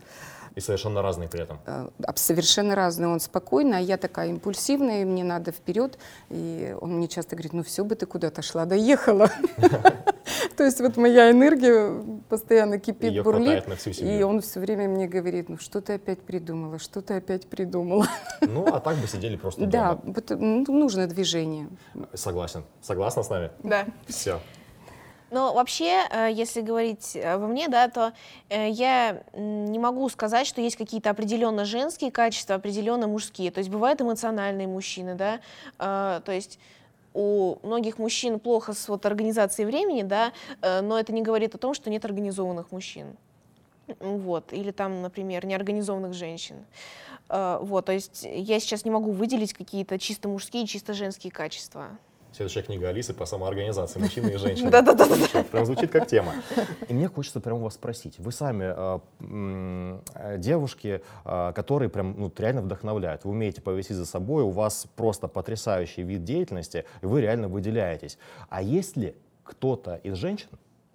И 0.55 0.61
совершенно 0.61 1.01
разные 1.01 1.27
при 1.27 1.41
этом. 1.41 1.59
э, 1.65 1.87
совершенно 2.15 2.75
разный, 2.75 3.07
он 3.07 3.19
спокойный, 3.19 3.77
а 3.77 3.81
я 3.81 3.97
такая 3.97 4.29
импульсивная, 4.29 5.01
и 5.01 5.05
мне 5.05 5.23
надо 5.23 5.51
вперед, 5.51 5.97
и 6.29 6.75
он 6.79 6.93
мне 6.97 7.07
часто 7.07 7.35
говорит, 7.35 7.53
ну 7.53 7.63
все 7.63 7.83
бы 7.83 7.95
ты 7.95 8.05
куда-то 8.05 8.41
шла, 8.41 8.65
доехала. 8.65 9.29
То 10.57 10.63
есть 10.63 10.79
вот 10.79 10.95
моя 10.97 11.29
энергия 11.31 12.01
постоянно 12.29 12.79
кипит, 12.79 13.21
бурлит, 13.23 13.65
и 13.99 14.23
он 14.23 14.41
все 14.41 14.59
время 14.61 14.87
мне 14.87 15.07
говорит, 15.07 15.49
ну 15.49 15.57
что 15.57 15.81
ты 15.81 15.93
опять 15.93 16.21
придумала, 16.21 16.79
что 16.79 17.01
ты 17.01 17.15
опять 17.15 17.47
придумала. 17.47 18.07
Ну, 18.41 18.65
а 18.67 18.79
так 18.79 18.97
бы 18.97 19.07
сидели 19.07 19.35
просто 19.37 19.65
Да, 19.65 19.99
ну, 20.29 20.63
нужно 20.67 21.07
движение. 21.07 21.67
Согласен. 22.13 22.63
Согласна 22.81 23.23
с 23.23 23.29
нами? 23.29 23.51
Да. 23.63 23.85
Все. 24.07 24.39
Но 25.31 25.53
вообще, 25.53 26.07
э, 26.11 26.29
если 26.31 26.61
говорить 26.61 27.15
э, 27.15 27.33
обо 27.33 27.47
мне, 27.47 27.67
да, 27.67 27.89
то 27.89 28.13
э, 28.49 28.69
я 28.69 29.23
не 29.33 29.79
могу 29.79 30.07
сказать, 30.09 30.45
что 30.45 30.61
есть 30.61 30.75
какие-то 30.75 31.09
определенно 31.09 31.65
женские 31.65 32.11
качества, 32.11 32.55
определенно 32.55 33.07
мужские. 33.07 33.51
То 33.51 33.59
есть 33.59 33.69
бывают 33.69 34.01
эмоциональные 34.01 34.67
мужчины, 34.67 35.15
да, 35.15 35.39
то 35.77 36.31
есть 36.31 36.59
у 37.13 37.57
многих 37.63 37.97
мужчин 37.97 38.39
плохо 38.39 38.73
с 38.73 38.87
вот 38.87 39.05
организацией 39.05 39.65
времени, 39.65 40.03
да, 40.03 40.31
но 40.61 40.99
это 40.99 41.13
не 41.13 41.21
говорит 41.21 41.55
о 41.55 41.57
том, 41.57 41.73
что 41.73 41.89
нет 41.89 42.05
организованных 42.05 42.71
мужчин. 42.71 43.15
Вот, 43.99 44.51
или 44.51 44.71
там, 44.71 45.01
например, 45.01 45.45
неорганизованных 45.45 46.13
женщин. 46.13 46.55
Вот, 47.29 47.85
то 47.85 47.91
есть 47.91 48.27
я 48.29 48.59
сейчас 48.59 48.85
не 48.85 48.91
могу 48.91 49.11
выделить 49.11 49.53
какие-то 49.53 49.97
чисто 49.97 50.27
мужские, 50.27 50.67
чисто 50.67 50.93
женские 50.93 51.31
качества. 51.31 51.97
Следующая 52.35 52.63
книга 52.63 52.89
Алисы 52.89 53.13
по 53.13 53.25
самоорганизации 53.25 53.97
мужчины 53.97 54.31
и 54.31 54.35
женщины. 54.35 54.69
Да-да-да. 54.69 55.05
Прям 55.53 55.65
звучит 55.65 55.89
как 55.89 56.05
тема. 56.05 56.33
И 56.89 56.93
мне 56.93 57.07
хочется 57.07 57.39
прямо 57.39 57.61
вас 57.61 57.75
спросить. 57.75 58.19
Вы 58.19 58.33
сами 58.33 58.73
э, 59.21 60.37
девушки, 60.37 61.01
э, 61.23 61.53
которые 61.55 61.87
прям 61.87 62.13
ну, 62.19 62.29
реально 62.37 62.61
вдохновляют. 62.63 63.23
Вы 63.23 63.31
умеете 63.31 63.61
повести 63.61 63.93
за 63.93 64.05
собой, 64.05 64.43
у 64.43 64.49
вас 64.49 64.85
просто 64.97 65.29
потрясающий 65.29 66.01
вид 66.01 66.25
деятельности, 66.25 66.83
и 67.01 67.05
вы 67.05 67.21
реально 67.21 67.47
выделяетесь. 67.47 68.17
А 68.49 68.61
есть 68.61 68.97
ли 68.97 69.15
кто-то 69.45 69.95
из 70.03 70.15
женщин, 70.15 70.49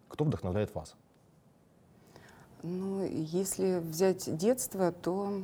кто 0.09 0.27
вдохновляет 0.27 0.75
вас? 0.75 0.95
Ну, 2.63 3.03
если 3.07 3.79
взять 3.79 4.37
детство, 4.37 4.93
то 4.93 5.41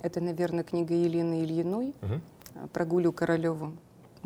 это, 0.00 0.22
наверное, 0.22 0.64
книга 0.64 0.94
Елены 0.94 1.42
Ильиной 1.44 1.94
а, 2.54 2.68
про 2.68 2.86
Гулю 2.86 3.12
Королеву. 3.12 3.74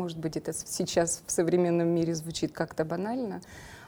Может 0.02 0.18
быть, 0.18 0.36
это 0.36 0.52
сейчас 0.52 1.22
в 1.24 1.30
современном 1.30 1.86
мире 1.86 2.12
звучит 2.16 2.50
как-то 2.50 2.84
банально, 2.84 3.40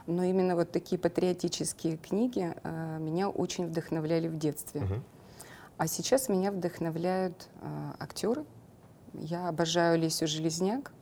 но 0.07 0.23
именно 0.23 0.55
вот 0.55 0.71
такие 0.71 0.97
патриотические 0.97 1.97
книги 1.97 2.53
а, 2.63 2.99
меня 2.99 3.27
очень 3.27 3.67
вдохновляли 3.67 4.29
в 4.29 4.37
детстве. 4.37 4.79
Мгм. 4.79 5.03
А 5.77 5.87
сейчас 5.87 6.29
меня 6.29 6.53
вдохновляют 6.53 7.49
э, 7.61 7.67
актеры. 7.99 8.45
Я 9.13 9.49
обожаю 9.49 9.99
Лесю 9.99 10.25
Железняк. 10.25 10.93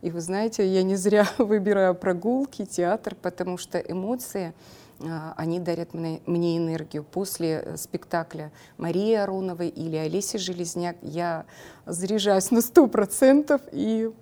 И 0.00 0.10
вы 0.10 0.22
знаете, 0.22 0.66
я 0.66 0.82
не 0.82 0.96
зря 0.96 1.28
выбираю 1.36 1.94
прогулки, 1.94 2.64
театр, 2.64 3.14
потому 3.14 3.58
что 3.58 3.78
эмоции, 3.78 4.54
а, 5.00 5.34
они 5.36 5.60
дарят 5.60 5.92
мне, 5.92 6.22
мне 6.24 6.56
энергию. 6.56 7.04
После 7.04 7.60
э, 7.62 7.76
спектакля 7.76 8.52
Марии 8.78 9.12
Ароновой 9.12 9.68
или 9.68 9.96
Олеси 9.96 10.38
Железняк 10.38 10.96
я 11.02 11.44
заряжаюсь 11.84 12.50
на 12.50 12.62
сто 12.62 12.86
процентов 12.86 13.60
и 13.70 14.08
э, 14.08 14.12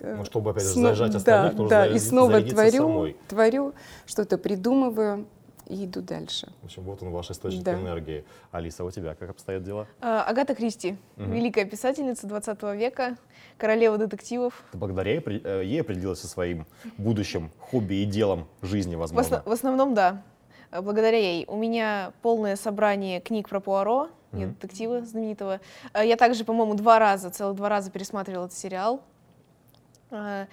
Ну, 0.00 0.24
чтобы, 0.24 0.50
опять 0.50 0.64
же, 0.64 0.70
сно- 0.70 0.82
заряжать 0.94 1.12
да, 1.12 1.16
остальных, 1.18 1.54
нужно 1.54 1.68
да, 1.70 1.86
и 1.86 1.98
снова 1.98 2.40
творю, 2.42 2.70
самой. 2.72 3.16
творю, 3.28 3.74
что-то 4.06 4.38
придумываю 4.38 5.26
и 5.68 5.84
иду 5.84 6.00
дальше. 6.00 6.52
В 6.62 6.66
общем, 6.66 6.82
вот 6.82 7.02
он 7.02 7.10
ваш 7.10 7.30
источник 7.30 7.62
Да. 7.64 7.74
энергии. 7.74 8.24
Алиса, 8.52 8.84
у 8.84 8.90
тебя 8.90 9.14
как 9.14 9.30
обстоят 9.30 9.64
дела? 9.64 9.86
А, 10.00 10.22
Агата 10.22 10.54
Кристи, 10.54 10.96
Мгм. 11.16 11.32
великая 11.32 11.64
писательница 11.64 12.26
20 12.26 12.74
века, 12.74 13.16
королева 13.58 13.98
детективов. 13.98 14.62
Ты 14.72 14.78
благодаря 14.78 15.12
ей, 15.14 15.22
э, 15.44 15.62
ей 15.64 15.80
определилась 15.80 16.20
со 16.20 16.28
своим 16.28 16.66
будущим 16.98 17.50
хобби 17.58 17.94
и 17.94 18.04
делом 18.04 18.46
жизни, 18.62 18.94
В, 18.94 18.98
возможно. 19.00 19.38
осно- 19.38 19.50
в 19.50 19.52
основном, 19.52 19.94
да. 19.94 20.22
А, 20.70 20.82
Благодаря 20.82 21.18
ей. 21.18 21.44
У 21.48 21.56
меня 21.56 22.12
полное 22.22 22.54
собрание 22.56 23.20
книг 23.20 23.48
про 23.48 23.60
Пуаро, 23.60 24.08
нет, 24.32 24.58
детектива 24.60 25.00
знаменитого. 25.04 25.60
А, 25.92 26.04
Я 26.04 26.16
также, 26.16 26.44
по-моему, 26.44 26.74
два 26.74 26.98
раза, 26.98 27.30
целых 27.30 27.56
два 27.56 27.68
раза 27.68 27.90
пересматривала 27.90 28.46
этот 28.46 28.58
сериал. 28.58 29.00
А, 30.10 30.46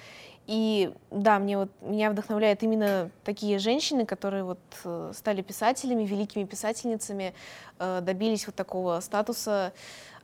И 0.45 0.93
да, 1.09 1.39
мне 1.39 1.57
вот, 1.57 1.69
меня 1.81 2.09
вдохновляют 2.11 2.63
именно 2.63 3.09
такие 3.23 3.59
женщины, 3.59 4.05
которые 4.05 4.43
вот 4.43 4.59
э, 4.83 5.11
стали 5.15 5.41
писателями, 5.41 6.03
великими 6.03 6.43
писательницами, 6.43 7.33
э, 7.79 8.01
добились 8.01 8.45
вот 8.45 8.55
такого 8.55 8.99
статуса. 8.99 9.71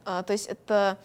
А, 0.06 0.24
То 0.24 0.34
есть 0.34 0.48
это 0.48 0.98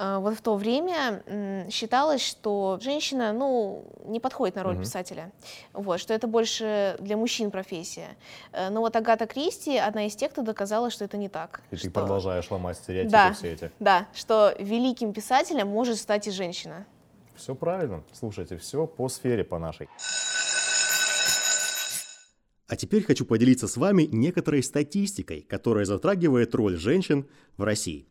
а, 0.00 0.20
вот 0.20 0.34
в 0.36 0.40
то 0.42 0.54
время 0.54 1.24
считалось, 1.72 2.20
что 2.24 2.78
женщина, 2.80 3.32
ну, 3.32 3.82
не 4.04 4.20
подходит 4.20 4.54
на 4.54 4.62
роль 4.62 4.74
Мгм. 4.74 4.84
писателя, 4.84 5.32
вот, 5.72 5.98
что 5.98 6.14
это 6.14 6.28
больше 6.28 6.94
для 7.00 7.16
мужчин 7.16 7.50
профессия. 7.50 8.10
Э, 8.52 8.70
Но 8.70 8.80
вот 8.80 8.94
Агата 8.94 9.26
Кристи 9.26 9.76
одна 9.76 10.06
из 10.06 10.14
тех, 10.14 10.30
кто 10.30 10.42
доказала, 10.42 10.90
что 10.90 11.04
это 11.04 11.16
не 11.16 11.28
так. 11.28 11.60
И 11.72 11.74
ты 11.76 11.80
что- 11.82 11.90
продолжаешь 11.90 12.48
ломать 12.52 12.76
стереотипы 12.76 13.10
Да. 13.10 13.32
все 13.32 13.52
эти. 13.52 13.72
Да, 13.80 14.06
что 14.14 14.54
великим 14.60 15.12
писателем 15.12 15.66
может 15.66 15.98
стать 15.98 16.28
и 16.28 16.30
женщина. 16.30 16.84
Все 17.38 17.54
правильно. 17.54 18.02
Слушайте, 18.12 18.58
все 18.58 18.86
по 18.86 19.08
сфере, 19.08 19.44
по 19.44 19.58
нашей. 19.58 19.88
А 22.66 22.76
теперь 22.76 23.02
хочу 23.02 23.24
поделиться 23.24 23.66
с 23.66 23.78
вами 23.78 24.02
некоторой 24.02 24.62
статистикой, 24.62 25.40
которая 25.40 25.86
затрагивает 25.86 26.54
роль 26.54 26.76
женщин 26.76 27.26
в 27.56 27.62
России. 27.62 28.06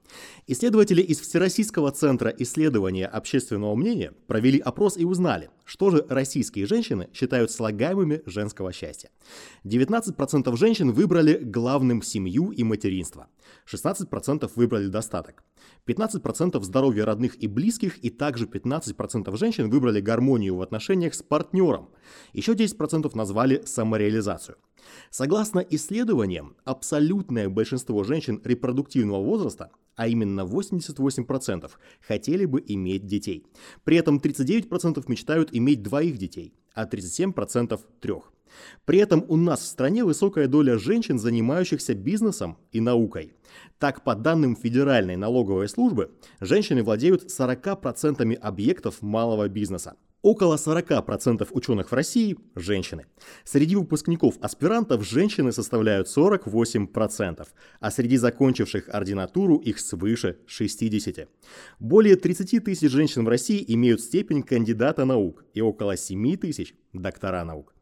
Исследователи 0.47 1.01
из 1.01 1.19
Всероссийского 1.19 1.91
центра 1.91 2.33
исследования 2.39 3.05
общественного 3.05 3.75
мнения 3.75 4.13
провели 4.25 4.57
опрос 4.57 4.97
и 4.97 5.05
узнали, 5.05 5.51
что 5.63 5.91
же 5.91 6.03
российские 6.09 6.65
женщины 6.65 7.07
считают 7.13 7.51
слагаемыми 7.51 8.23
женского 8.25 8.73
счастья. 8.73 9.11
19% 9.63 10.57
женщин 10.57 10.91
выбрали 10.91 11.37
главным 11.37 12.01
семью 12.01 12.49
и 12.49 12.63
материнство, 12.63 13.27
16% 13.71 14.49
выбрали 14.55 14.87
достаток, 14.87 15.43
15% 15.87 16.61
здоровье 16.63 17.05
родных 17.05 17.41
и 17.41 17.47
близких 17.47 17.97
и 18.03 18.09
также 18.09 18.45
15% 18.45 19.35
женщин 19.37 19.69
выбрали 19.69 20.01
гармонию 20.01 20.55
в 20.55 20.61
отношениях 20.61 21.13
с 21.13 21.23
партнером. 21.23 21.89
Еще 22.33 22.53
10% 22.53 23.09
назвали 23.15 23.63
самореализацию. 23.65 24.57
Согласно 25.09 25.59
исследованиям, 25.59 26.55
абсолютное 26.65 27.49
большинство 27.49 28.03
женщин 28.03 28.41
репродуктивного 28.43 29.23
возраста, 29.23 29.71
а 29.95 30.07
именно 30.07 30.41
88%, 30.41 31.71
хотели 32.07 32.45
бы 32.45 32.63
иметь 32.67 33.05
детей. 33.05 33.45
При 33.83 33.97
этом 33.97 34.17
39% 34.17 35.03
мечтают 35.07 35.49
иметь 35.53 35.81
двоих 35.81 36.17
детей, 36.17 36.53
а 36.73 36.85
37% 36.85 37.79
трех. 37.99 38.31
При 38.85 38.99
этом 38.99 39.25
у 39.27 39.35
нас 39.35 39.61
в 39.61 39.65
стране 39.65 40.03
высокая 40.03 40.47
доля 40.47 40.77
женщин, 40.77 41.19
занимающихся 41.19 41.93
бизнесом 41.93 42.57
и 42.71 42.79
наукой. 42.79 43.33
Так, 43.79 44.03
по 44.03 44.15
данным 44.15 44.55
Федеральной 44.55 45.15
налоговой 45.15 45.69
службы, 45.69 46.11
женщины 46.39 46.83
владеют 46.83 47.25
40% 47.31 48.33
объектов 48.35 49.01
малого 49.01 49.47
бизнеса. 49.47 49.95
Около 50.23 50.55
40% 50.55 51.47
ученых 51.51 51.91
в 51.91 51.93
России– 51.93 52.37
женщины. 52.55 53.05
Среди 53.45 53.75
выпускников-аспирантов 53.75 55.07
женщины 55.07 55.51
составляют 55.51 56.07
48%, 56.07 57.47
а 57.79 57.91
среди 57.91 58.17
закончивших 58.17 58.89
ординатуру 58.89 59.57
их 59.57 59.79
свыше 59.79 60.39
60%. 60.47 61.27
Более 61.79 62.15
30 62.15 62.63
тысяч 62.63 62.89
женщин 62.89 63.25
в 63.25 63.29
России 63.29 63.63
имеют 63.67 64.01
степень 64.01 64.41
кандидата 64.41 65.05
наук 65.05 65.45
и 65.53 65.61
около 65.61 65.95
7 65.95 66.35
тысяч– 66.37 66.73
доктора 66.93 67.45
наук. 67.45 67.75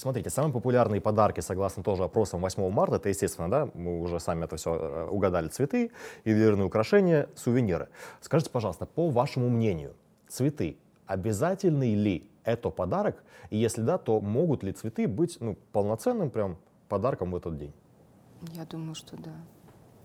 Смотрите, 0.00 0.30
самые 0.30 0.52
популярные 0.52 1.00
подарки, 1.00 1.40
согласно 1.40 1.82
тоже 1.82 2.04
опросам 2.04 2.40
8 2.40 2.70
марта, 2.70 2.96
это, 2.96 3.08
естественно, 3.08 3.50
да, 3.50 3.68
мы 3.74 4.00
уже 4.00 4.18
сами 4.18 4.44
это 4.44 4.56
все 4.56 4.74
э, 4.74 5.08
угадали, 5.08 5.48
цветы, 5.48 5.90
ювелирные 6.24 6.66
украшения, 6.66 7.28
сувениры. 7.36 7.88
Скажите, 8.20 8.50
пожалуйста, 8.50 8.86
по 8.86 9.10
вашему 9.10 9.48
мнению, 9.48 9.94
цветы 10.28 10.76
обязательный 11.06 11.94
ли 11.94 12.30
это 12.44 12.70
подарок? 12.70 13.22
И 13.50 13.56
если 13.56 13.82
да, 13.82 13.98
то 13.98 14.20
могут 14.20 14.62
ли 14.62 14.72
цветы 14.72 15.08
быть 15.08 15.38
ну, 15.40 15.56
полноценным 15.72 16.30
прям 16.30 16.56
подарком 16.88 17.32
в 17.32 17.36
этот 17.36 17.58
день? 17.58 17.72
Я 18.54 18.64
думаю, 18.64 18.94
что 18.94 19.16
да. 19.16 19.32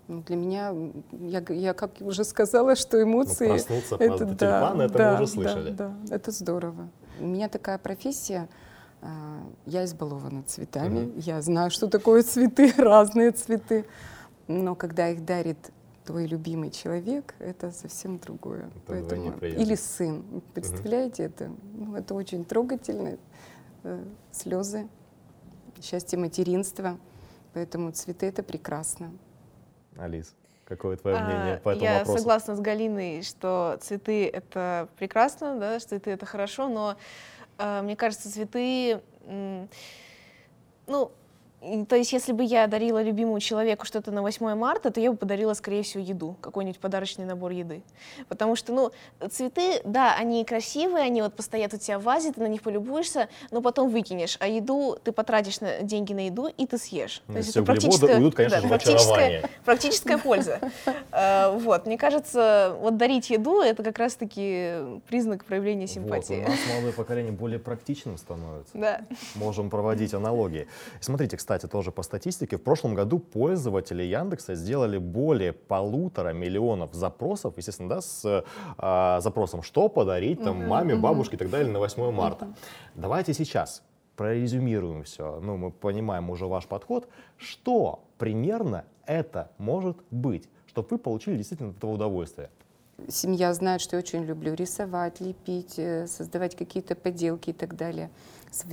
Ну, 0.08 0.22
для 0.22 0.36
меня, 0.36 0.74
я, 1.12 1.44
я 1.50 1.74
как 1.74 2.02
уже 2.02 2.24
сказала, 2.24 2.75
что 2.75 3.02
эмоции... 3.02 3.48
Ну, 3.48 3.54
проснуться 3.54 3.96
это, 3.96 4.25
да, 4.25 4.36
тюльпан, 4.36 4.82
это 4.82 4.98
да, 4.98 5.12
мы 5.12 5.16
уже 5.16 5.28
слышали. 5.28 5.72
Да, 5.72 5.96
да, 6.04 6.16
это 6.16 6.32
здорово. 6.32 6.90
У 7.20 7.25
меня 7.25 7.50
такая 7.50 7.78
профессия, 7.78 8.48
я 9.66 9.86
избалована 9.86 10.44
цветами, 10.44 11.06
угу. 11.06 11.20
я 11.20 11.42
знаю, 11.42 11.72
что 11.72 11.88
такое 11.88 12.24
цветы, 12.24 12.74
разные 12.78 13.32
цветы, 13.32 13.86
но 14.48 14.76
когда 14.76 15.10
их 15.10 15.26
дарит 15.26 15.72
твой 16.06 16.28
любимый 16.28 16.70
человек, 16.70 17.34
это 17.40 17.72
совсем 17.72 18.20
другое. 18.20 18.68
Это 18.68 18.80
Поэтому... 18.88 19.38
Или 19.40 19.76
сын. 19.76 20.24
Представляете 20.54 21.26
угу. 21.26 21.34
это? 21.34 21.52
Ну, 21.74 21.96
это 21.96 22.14
очень 22.14 22.46
трогательно. 22.46 23.18
Э, 23.84 24.04
слезы, 24.32 24.88
счастье 25.82 26.18
материнства. 26.18 26.98
Поэтому 27.54 27.92
цветы 27.92 28.26
это 28.26 28.44
прекрасно. 28.44 29.12
Алис, 29.98 30.36
какое 30.66 30.98
твое 30.98 31.18
мнение 31.18 31.56
а, 31.56 31.60
по 31.60 31.70
этому 31.70 31.86
я 31.86 32.00
вопросу? 32.00 32.12
Я 32.14 32.18
согласна 32.18 32.56
с 32.56 32.60
Галиной, 32.60 33.22
что 33.22 33.78
цветы 33.82 34.28
это 34.28 34.90
прекрасно, 34.98 35.60
да, 35.60 35.80
что 35.80 35.90
цветы 35.90 36.12
это 36.12 36.26
хорошо, 36.26 36.68
но 36.68 36.90
а, 36.90 36.96
мне 37.58 37.96
кажется, 37.96 38.32
цветы, 38.32 39.02
ну, 40.88 41.12
то 41.88 41.96
есть, 41.96 42.14
если 42.14 42.32
бы 42.32 42.44
я 42.44 42.68
дарила 42.68 43.02
любимому 43.02 43.40
человеку 43.40 43.86
что-то 43.86 44.12
на 44.12 44.22
8 44.22 44.56
марта, 44.56 44.92
то 44.92 45.00
я 45.00 45.12
бы 45.12 45.18
подарила, 45.18 45.54
скорее 45.54 45.84
всего, 45.84 46.04
еду, 46.04 46.36
какой-нибудь 46.42 46.80
подарочный 46.80 47.25
набор 47.25 47.51
еды. 47.51 47.82
Потому 48.28 48.56
что, 48.56 48.74
ну, 48.74 48.92
цветы, 49.30 49.82
да, 49.84 50.16
они 50.16 50.44
красивые, 50.46 51.06
они 51.06 51.22
вот 51.22 51.34
постоят 51.34 51.74
у 51.74 51.78
тебя 51.78 52.00
в 52.00 52.04
вазе, 52.04 52.32
ты 52.32 52.42
на 52.42 52.48
них 52.48 52.62
полюбуешься, 52.62 53.30
но 53.51 53.62
потом 53.62 53.90
выкинешь. 53.90 54.38
А 54.40 54.48
еду 54.48 54.98
ты 55.04 55.12
потратишь 55.12 55.60
на, 55.62 55.82
деньги 55.82 56.14
на 56.14 56.28
еду, 56.28 56.48
и 56.48 56.66
ты 56.66 56.78
съешь. 56.78 57.22
То 57.28 57.38
есть, 57.38 57.50
это 57.50 57.64
практическая, 57.64 58.18
уйдут, 58.18 58.36
конечно, 58.36 58.62
да, 58.62 58.68
практическая, 58.68 59.50
практическая 59.66 60.18
польза. 60.18 60.60
А, 61.12 61.51
вот, 61.51 61.86
мне 61.86 61.98
кажется, 61.98 62.75
вот 62.80 62.98
дарить 62.98 63.30
еду— 63.30 63.62
это 63.62 63.84
как 63.84 63.98
раз-таки 64.00 65.00
признак 65.08 65.46
проявления 65.46 65.88
симпатии. 65.88 66.44
У 66.46 66.50
нас 66.50 66.60
молодое 66.70 66.94
поколение 66.94 67.32
более 67.32 67.60
практичным 67.60 68.18
становится. 68.18 68.78
Да. 68.78 69.01
Можем 69.36 69.70
проводить 69.70 70.14
аналогии. 70.14 70.68
Смотрите, 71.00 71.38
кстати, 71.38 71.54
кстати, 71.55 71.72
тоже 71.72 71.91
по 71.91 72.03
статистике, 72.03 72.57
в 72.57 72.63
прошлом 72.63 72.96
году 72.96 73.18
пользователи 73.18 74.03
Яндекса 74.03 74.55
сделали 74.55 74.98
более 74.98 75.53
полутора 75.53 76.33
миллионов 76.33 76.94
запросов, 76.94 77.53
естественно, 77.55 77.87
да, 77.87 78.01
с 78.01 78.44
а, 78.77 79.22
запросом, 79.22 79.63
что 79.63 79.87
подарить 79.87 80.44
там 80.44 80.68
маме, 80.68 80.96
бабушке 80.96 81.37
и 81.37 81.39
так 81.39 81.50
далее 81.50 81.72
на 81.72 81.79
8 81.79 82.11
марта. 82.11 82.48
Давайте 82.96 83.33
сейчас 83.33 83.83
прорезюмируем 84.18 85.03
все. 85.03 85.39
Ну, 85.41 85.55
мы 85.55 85.72
понимаем 85.72 86.29
уже 86.29 86.46
ваш 86.46 86.68
подход. 86.68 87.07
Что 87.37 88.03
примерно 88.18 88.83
это 89.05 89.50
может 89.57 89.98
быть, 90.11 90.50
чтобы 90.68 90.89
вы 90.91 90.98
получили 90.98 91.37
действительно 91.37 91.72
это 91.72 91.87
удовольствие? 91.87 92.50
Семья 93.07 93.53
знает, 93.53 93.79
что 93.79 93.96
я 93.96 94.00
очень 94.00 94.25
люблю 94.25 94.53
рисовать, 94.55 95.22
лепить, 95.22 95.79
э, 95.79 96.07
создавать 96.07 96.55
какие-то 96.55 96.96
поделки 96.96 97.51
и 97.51 97.53
так 97.53 97.75
далее. 97.75 98.09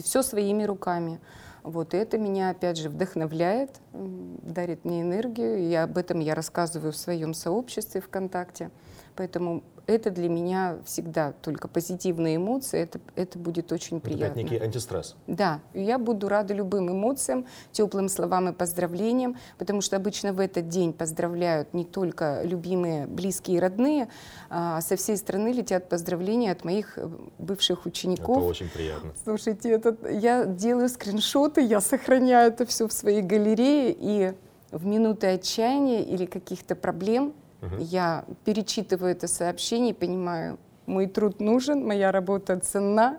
Все 0.02 0.22
своими 0.22 0.64
руками. 0.64 1.20
Вот, 1.62 1.94
и 1.94 1.96
это 1.96 2.18
меня, 2.18 2.50
опять 2.50 2.76
же, 2.76 2.88
вдохновляет, 2.88 3.80
дарит 3.92 4.84
мне 4.84 5.02
энергию, 5.02 5.58
и 5.58 5.72
об 5.74 5.96
этом 5.96 6.18
я 6.18 6.34
рассказываю 6.34 6.92
в 6.92 6.96
своем 6.96 7.34
сообществе 7.34 8.00
ВКонтакте. 8.00 8.70
Поэтому 9.16 9.62
это 9.86 10.10
для 10.10 10.28
меня 10.28 10.78
всегда 10.84 11.32
только 11.42 11.68
позитивные 11.68 12.36
эмоции, 12.36 12.80
это, 12.80 13.00
это 13.16 13.38
будет 13.38 13.72
очень 13.72 14.00
приятно. 14.00 14.24
Это 14.26 14.42
некий 14.42 14.56
антистресс. 14.56 15.16
Да, 15.26 15.60
я 15.74 15.98
буду 15.98 16.28
рада 16.28 16.54
любым 16.54 16.90
эмоциям, 16.90 17.46
теплым 17.72 18.08
словам 18.08 18.48
и 18.48 18.52
поздравлениям, 18.52 19.36
потому 19.58 19.80
что 19.80 19.96
обычно 19.96 20.32
в 20.32 20.40
этот 20.40 20.68
день 20.68 20.92
поздравляют 20.92 21.74
не 21.74 21.84
только 21.84 22.42
любимые, 22.44 23.06
близкие 23.06 23.56
и 23.56 23.60
родные, 23.60 24.08
а 24.50 24.80
со 24.80 24.96
всей 24.96 25.16
страны 25.16 25.52
летят 25.52 25.88
поздравления 25.88 26.52
от 26.52 26.64
моих 26.64 26.98
э, 26.98 27.08
бывших 27.38 27.86
учеников. 27.86 28.38
Это 28.38 28.46
очень 28.46 28.68
приятно. 28.68 29.12
Слушайте, 29.24 29.70
это, 29.70 29.96
я 30.10 30.44
делаю 30.46 30.88
скриншоты, 30.88 31.60
я 31.60 31.80
сохраняю 31.80 32.52
это 32.52 32.66
все 32.66 32.86
в 32.86 32.92
своей 32.92 33.22
галерее, 33.22 33.94
и 33.98 34.34
в 34.70 34.86
минуты 34.86 35.26
отчаяния 35.26 36.02
или 36.02 36.24
каких-то 36.24 36.74
проблем 36.74 37.34
Угу. 37.62 37.76
Я 37.78 38.24
перечитываю 38.44 39.12
это 39.12 39.28
сообщение 39.28 39.90
и 39.90 39.94
понимаю, 39.94 40.58
мой 40.86 41.06
труд 41.06 41.40
нужен, 41.40 41.86
моя 41.86 42.12
работа 42.12 42.58
ценна. 42.58 43.18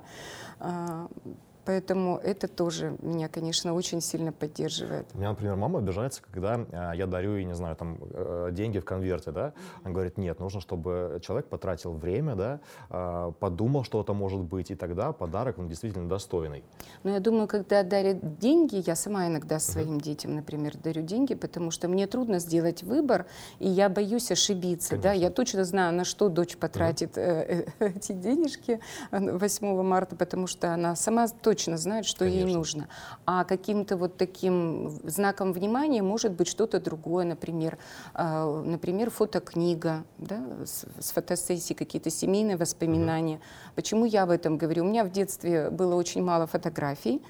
А, 1.65 1.73
Поэтому 1.73 2.17
это 2.17 2.47
тоже 2.47 2.95
меня, 3.01 3.27
конечно, 3.27 3.73
очень 3.73 4.01
сильно 4.01 4.31
поддерживает. 4.31 5.07
У 5.13 5.17
меня, 5.17 5.29
например, 5.29 5.55
мама 5.55 5.79
обижается, 5.79 6.21
когда 6.21 6.59
э, 6.71 6.91
я 6.95 7.07
дарю 7.07 7.35
ей, 7.35 7.45
не 7.45 7.55
знаю, 7.55 7.75
там, 7.75 7.97
э, 8.01 8.49
деньги 8.51 8.79
в 8.79 8.85
конверте, 8.85 9.31
да. 9.31 9.53
Она 9.83 9.93
говорит, 9.93 10.17
нет, 10.17 10.39
нужно, 10.39 10.61
чтобы 10.61 11.19
человек 11.23 11.47
потратил 11.47 11.93
время, 11.93 12.35
да, 12.35 12.59
э, 12.89 13.31
подумал, 13.39 13.83
что 13.83 14.01
это 14.01 14.13
может 14.13 14.41
быть, 14.41 14.71
и 14.71 14.75
тогда 14.75 15.11
подарок, 15.13 15.57
он 15.57 15.67
действительно 15.67 16.07
достойный. 16.07 16.63
Но 17.03 17.11
я 17.11 17.19
думаю, 17.19 17.47
когда 17.47 17.83
дарят 17.83 18.37
деньги, 18.37 18.83
я 18.85 18.95
сама 18.95 19.27
иногда 19.27 19.59
своим 19.59 19.97
uh-huh. 19.97 20.03
детям, 20.03 20.35
например, 20.35 20.77
дарю 20.77 21.01
деньги, 21.01 21.33
потому 21.33 21.71
что 21.71 21.87
мне 21.87 22.07
трудно 22.07 22.39
сделать 22.39 22.83
выбор, 22.83 23.25
и 23.59 23.67
я 23.67 23.89
боюсь 23.89 24.31
ошибиться, 24.31 24.89
Конечно. 24.91 25.09
да. 25.09 25.13
Я 25.13 25.29
точно 25.29 25.63
знаю, 25.63 25.93
на 25.93 26.05
что 26.05 26.29
дочь 26.29 26.55
потратит 26.55 27.17
uh-huh. 27.17 27.71
эти 27.79 28.11
денежки 28.11 28.79
8 29.11 29.81
марта, 29.81 30.15
потому 30.15 30.47
что 30.47 30.73
она 30.73 30.95
сама 30.95 31.27
точно 31.27 31.52
точно 31.53 31.77
знает, 31.77 32.05
что 32.05 32.25
Конечно. 32.25 32.47
ей 32.47 32.55
нужно. 32.55 32.87
А 33.25 33.43
каким-то 33.43 33.95
вот 33.95 34.17
таким 34.17 34.89
знаком 35.03 35.53
внимания 35.53 36.01
может 36.01 36.31
быть 36.31 36.47
что-то 36.47 36.79
другое, 36.79 37.25
например, 37.25 37.77
э, 38.15 38.63
например, 38.65 39.11
фотокнига, 39.11 40.03
да, 40.17 40.41
с, 40.65 40.85
с 40.99 41.11
фотосессией, 41.11 41.77
какие-то 41.77 42.09
семейные 42.09 42.57
воспоминания. 42.57 43.35
Угу. 43.35 43.43
Почему 43.75 44.05
я 44.05 44.23
об 44.23 44.31
этом 44.31 44.57
говорю? 44.57 44.83
У 44.83 44.87
меня 44.87 45.03
в 45.03 45.11
детстве 45.11 45.69
было 45.69 45.93
очень 45.95 46.23
мало 46.23 46.47
фотографий. 46.47 47.21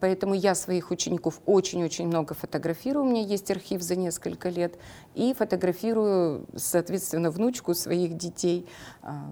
Поэтому 0.00 0.34
я 0.34 0.54
своих 0.54 0.90
учеников 0.90 1.40
очень-очень 1.44 2.06
много 2.06 2.34
фотографирую. 2.34 3.04
У 3.04 3.08
меня 3.08 3.22
есть 3.22 3.50
архив 3.50 3.82
за 3.82 3.96
несколько 3.96 4.48
лет. 4.48 4.78
И 5.14 5.34
фотографирую, 5.34 6.46
соответственно, 6.56 7.30
внучку 7.30 7.74
своих 7.74 8.16
детей. 8.16 8.66
А, 9.02 9.30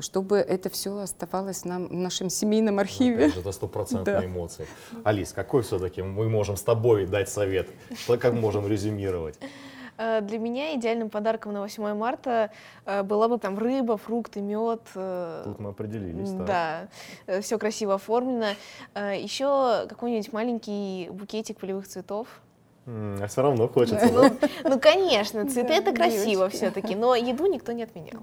чтобы 0.00 0.38
это 0.38 0.68
все 0.70 0.96
оставалось 0.98 1.64
нам, 1.64 1.88
в 1.88 1.92
нашем 1.92 2.30
семейном 2.30 2.78
архиве. 2.78 3.26
Опять 3.26 3.34
же, 3.34 3.40
это 3.40 3.52
стопроцентные 3.52 4.20
да. 4.20 4.24
эмоции. 4.26 4.66
Алис, 5.04 5.32
какой 5.32 5.62
все-таки 5.62 6.02
мы 6.02 6.28
можем 6.28 6.56
с 6.56 6.62
тобой 6.62 7.06
дать 7.06 7.28
совет? 7.28 7.68
Как 8.06 8.32
можем 8.34 8.66
резюмировать? 8.66 9.38
Э, 9.98 10.20
для 10.20 10.38
меня 10.38 10.76
идеальным 10.76 11.10
подарком 11.10 11.52
на 11.52 11.60
8 11.60 11.94
марта 11.94 12.50
э, 12.86 13.02
была 13.02 13.28
бы 13.28 13.38
там 13.38 13.58
рыба, 13.58 13.96
фрукты, 13.96 14.40
мед. 14.40 14.82
Э, 14.94 15.42
Тут 15.44 15.58
мы 15.58 15.70
определились. 15.70 16.30
Да, 16.30 16.88
да 17.26 17.40
все 17.40 17.58
красиво 17.58 17.94
оформлено. 17.94 18.54
Еще 18.94 19.86
какой-нибудь 19.88 20.32
маленький 20.32 21.08
букетик 21.10 21.58
полевых 21.58 21.88
цветов. 21.88 22.28
А 22.86 23.26
все 23.26 23.42
равно 23.42 23.68
хочется. 23.68 24.08
Ну, 24.10 24.30
ну 24.64 24.80
конечно, 24.80 25.46
цветы 25.48 25.74
это 25.74 25.92
красиво 25.92 26.48
все-таки, 26.48 26.94
но 26.94 27.14
еду 27.14 27.46
никто 27.46 27.72
не 27.72 27.82
отменял. 27.82 28.22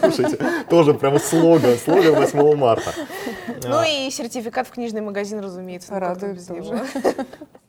Слушайте, 0.00 0.38
тоже 0.70 0.94
прям 0.94 1.18
слоган, 1.18 1.76
слоган 1.76 2.14
8 2.14 2.56
марта. 2.56 2.92
Ну 3.64 3.82
и 3.82 4.10
сертификат 4.10 4.68
в 4.68 4.70
книжный 4.70 5.02
магазин, 5.02 5.40
разумеется. 5.40 5.98
Радует 5.98 6.46
тоже. 6.46 6.82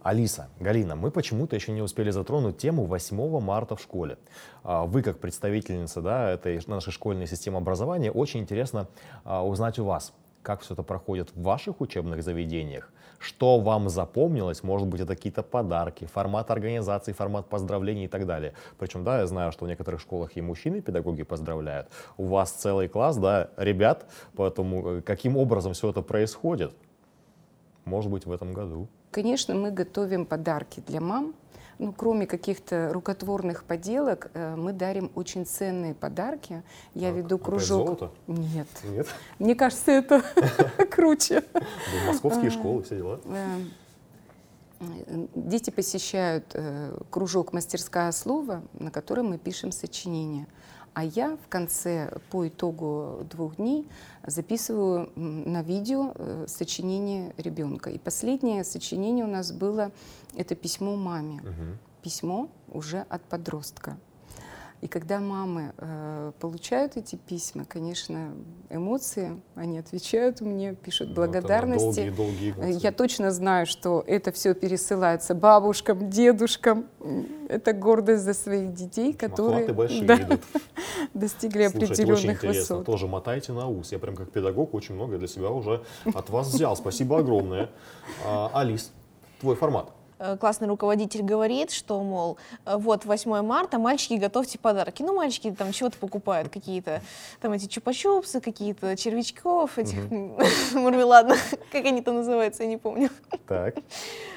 Алиса, 0.06 0.50
Галина, 0.60 0.96
мы 0.96 1.10
почему-то 1.10 1.56
еще 1.56 1.72
не 1.72 1.82
успели 1.82 2.12
затронуть 2.12 2.60
тему 2.60 2.86
8 2.86 3.40
марта 3.40 3.76
в 3.76 3.82
школе. 3.82 4.20
А, 4.64 4.86
вы, 4.86 5.02
как 5.02 5.18
представительница 5.18 6.00
да, 6.00 6.30
этой 6.30 6.62
нашей 6.68 6.92
школьной 6.92 7.26
системы 7.26 7.58
образования, 7.58 8.12
очень 8.12 8.42
интересно 8.42 8.88
а, 9.24 9.44
узнать 9.44 9.80
у 9.80 9.86
вас, 9.86 10.14
как 10.44 10.62
все 10.62 10.76
это 10.76 10.84
проходит 10.84 11.32
в 11.34 11.42
ваших 11.42 11.82
учебных 11.82 12.22
заведениях, 12.22 12.94
что 13.18 13.60
вам 13.60 13.90
запомнилось, 13.90 14.62
может 14.62 14.88
быть, 14.88 15.02
это 15.02 15.16
какие-то 15.16 15.42
подарки, 15.42 16.06
формат 16.06 16.52
организации, 16.52 17.12
формат 17.12 17.50
поздравлений 17.50 18.06
и 18.06 18.08
так 18.08 18.28
далее. 18.28 18.54
Причем, 18.78 19.04
да, 19.04 19.22
я 19.22 19.26
знаю, 19.26 19.52
что 19.52 19.66
в 19.66 19.68
некоторых 19.68 20.00
школах 20.00 20.38
и 20.38 20.42
мужчины 20.42 20.82
педагоги 20.82 21.24
поздравляют. 21.24 21.88
У 22.18 22.28
вас 22.28 22.52
целый 22.52 22.90
класс, 22.90 23.18
да, 23.18 23.50
ребят, 23.58 24.06
поэтому 24.36 24.98
э, 24.98 25.02
каким 25.02 25.36
образом 25.36 25.74
все 25.74 25.90
это 25.90 26.04
происходит? 26.04 26.76
Может 27.86 28.12
быть, 28.12 28.28
в 28.28 28.32
этом 28.32 28.54
году. 28.54 28.88
Конечно, 29.16 29.56
мы 29.56 29.72
готовим 29.72 30.26
подарки 30.26 30.84
для 30.86 31.00
мам, 31.00 31.36
ну, 31.80 31.94
кроме 31.94 32.28
каких-то 32.28 32.92
рукотворных 32.92 33.64
поделок, 33.64 34.30
э, 34.34 34.58
мы 34.58 34.74
дарим 34.74 35.10
очень 35.16 35.46
ценные 35.46 35.94
подарки. 35.94 36.64
Я 36.94 37.12
так, 37.12 37.18
веду 37.18 37.38
кружок. 37.38 37.86
Золото? 37.88 38.12
Нет. 38.28 38.68
Нет. 38.84 39.08
Мне 39.40 39.56
кажется, 39.56 39.92
это 39.92 40.22
круче. 40.92 41.46
Московские 42.08 42.52
школы, 42.52 42.84
все 42.84 42.98
дела. 42.98 43.22
Дети 45.34 45.70
посещают 45.70 46.52
э, 46.54 46.98
кружок 47.10 47.54
«Мастерская 47.54 48.12
слова», 48.12 48.64
на 48.74 48.92
котором 48.92 49.30
мы 49.30 49.38
пишем 49.38 49.72
сочинения. 49.72 50.46
А 50.96 51.04
я 51.04 51.36
в 51.36 51.50
конце, 51.50 52.10
по 52.32 52.48
итогу 52.48 53.28
двух 53.30 53.58
дней, 53.58 53.86
записываю 54.26 55.12
на 55.18 55.62
видео 55.62 56.14
э, 56.16 56.46
сочинение 56.48 57.34
ребенка. 57.36 57.90
И 57.90 57.98
последнее 57.98 58.64
сочинение 58.64 59.26
у 59.26 59.28
нас 59.28 59.52
было, 59.52 59.92
это 60.38 60.56
письмо 60.56 60.96
маме. 60.96 61.42
Угу. 61.42 61.78
Письмо 62.02 62.50
уже 62.72 63.06
от 63.10 63.22
подростка. 63.24 63.98
И 64.86 64.88
когда 64.88 65.20
мамы 65.20 65.74
э, 65.80 66.32
получают 66.40 66.96
эти 66.96 67.16
письма, 67.16 67.66
конечно, 67.66 68.36
эмоции, 68.70 69.42
они 69.56 69.80
отвечают 69.80 70.42
мне, 70.42 70.76
пишут 70.76 71.08
ну, 71.08 71.16
благодарности. 71.16 72.12
долгие, 72.12 72.52
долгие 72.52 72.52
эмоции. 72.52 72.84
Я 72.84 72.92
точно 72.92 73.32
знаю, 73.32 73.66
что 73.66 74.04
это 74.06 74.32
все 74.32 74.54
пересылается 74.54 75.34
бабушкам, 75.34 76.12
дедушкам. 76.12 76.86
Это 77.50 77.74
гордость 77.74 78.26
за 78.26 78.36
своих 78.36 78.76
детей, 78.76 79.14
которые 79.14 79.66
да, 80.04 80.18
идут. 80.18 80.42
достигли 81.16 81.68
Слушайте, 81.68 81.86
определенных 82.04 82.20
очень 82.20 82.32
интересно. 82.34 82.76
высот. 82.76 82.86
Тоже 82.86 83.08
мотайте 83.08 83.54
на 83.54 83.68
ус. 83.68 83.92
Я 83.92 83.98
прям 83.98 84.16
как 84.16 84.30
педагог 84.30 84.76
очень 84.76 84.94
много 84.94 85.18
для 85.18 85.28
себя 85.28 85.50
уже 85.50 85.84
от 86.14 86.30
вас 86.30 86.54
взял. 86.54 86.76
Спасибо 86.76 87.18
огромное. 87.18 87.72
А, 88.24 88.52
Алис, 88.54 88.92
твой 89.42 89.56
формат. 89.56 89.90
Э, 90.18 90.38
классный 90.38 90.68
руководитель 90.68 91.22
говорит, 91.22 91.72
что, 91.72 92.02
мол, 92.02 92.38
э, 92.66 92.78
вот 92.78 93.06
8 93.06 93.42
марта, 93.42 93.78
мальчики, 93.78 94.14
готовьте 94.14 94.58
подарки. 94.58 95.04
Ну, 95.04 95.14
мальчики 95.14 95.52
там 95.52 95.72
чего-то 95.74 95.98
покупают, 95.98 96.50
какие-то 96.50 97.02
там 97.42 97.52
эти 97.52 97.66
чупа-чупсы, 97.68 98.40
какие-то 98.40 98.96
червячков, 98.96 99.78
этих 99.78 100.10
мармеладных, 100.74 101.40
как 101.72 101.86
они 101.86 102.02
там 102.02 102.16
называются, 102.16 102.64
я 102.64 102.70
не 102.70 102.78
помню. 102.78 103.10
Так. 103.48 103.76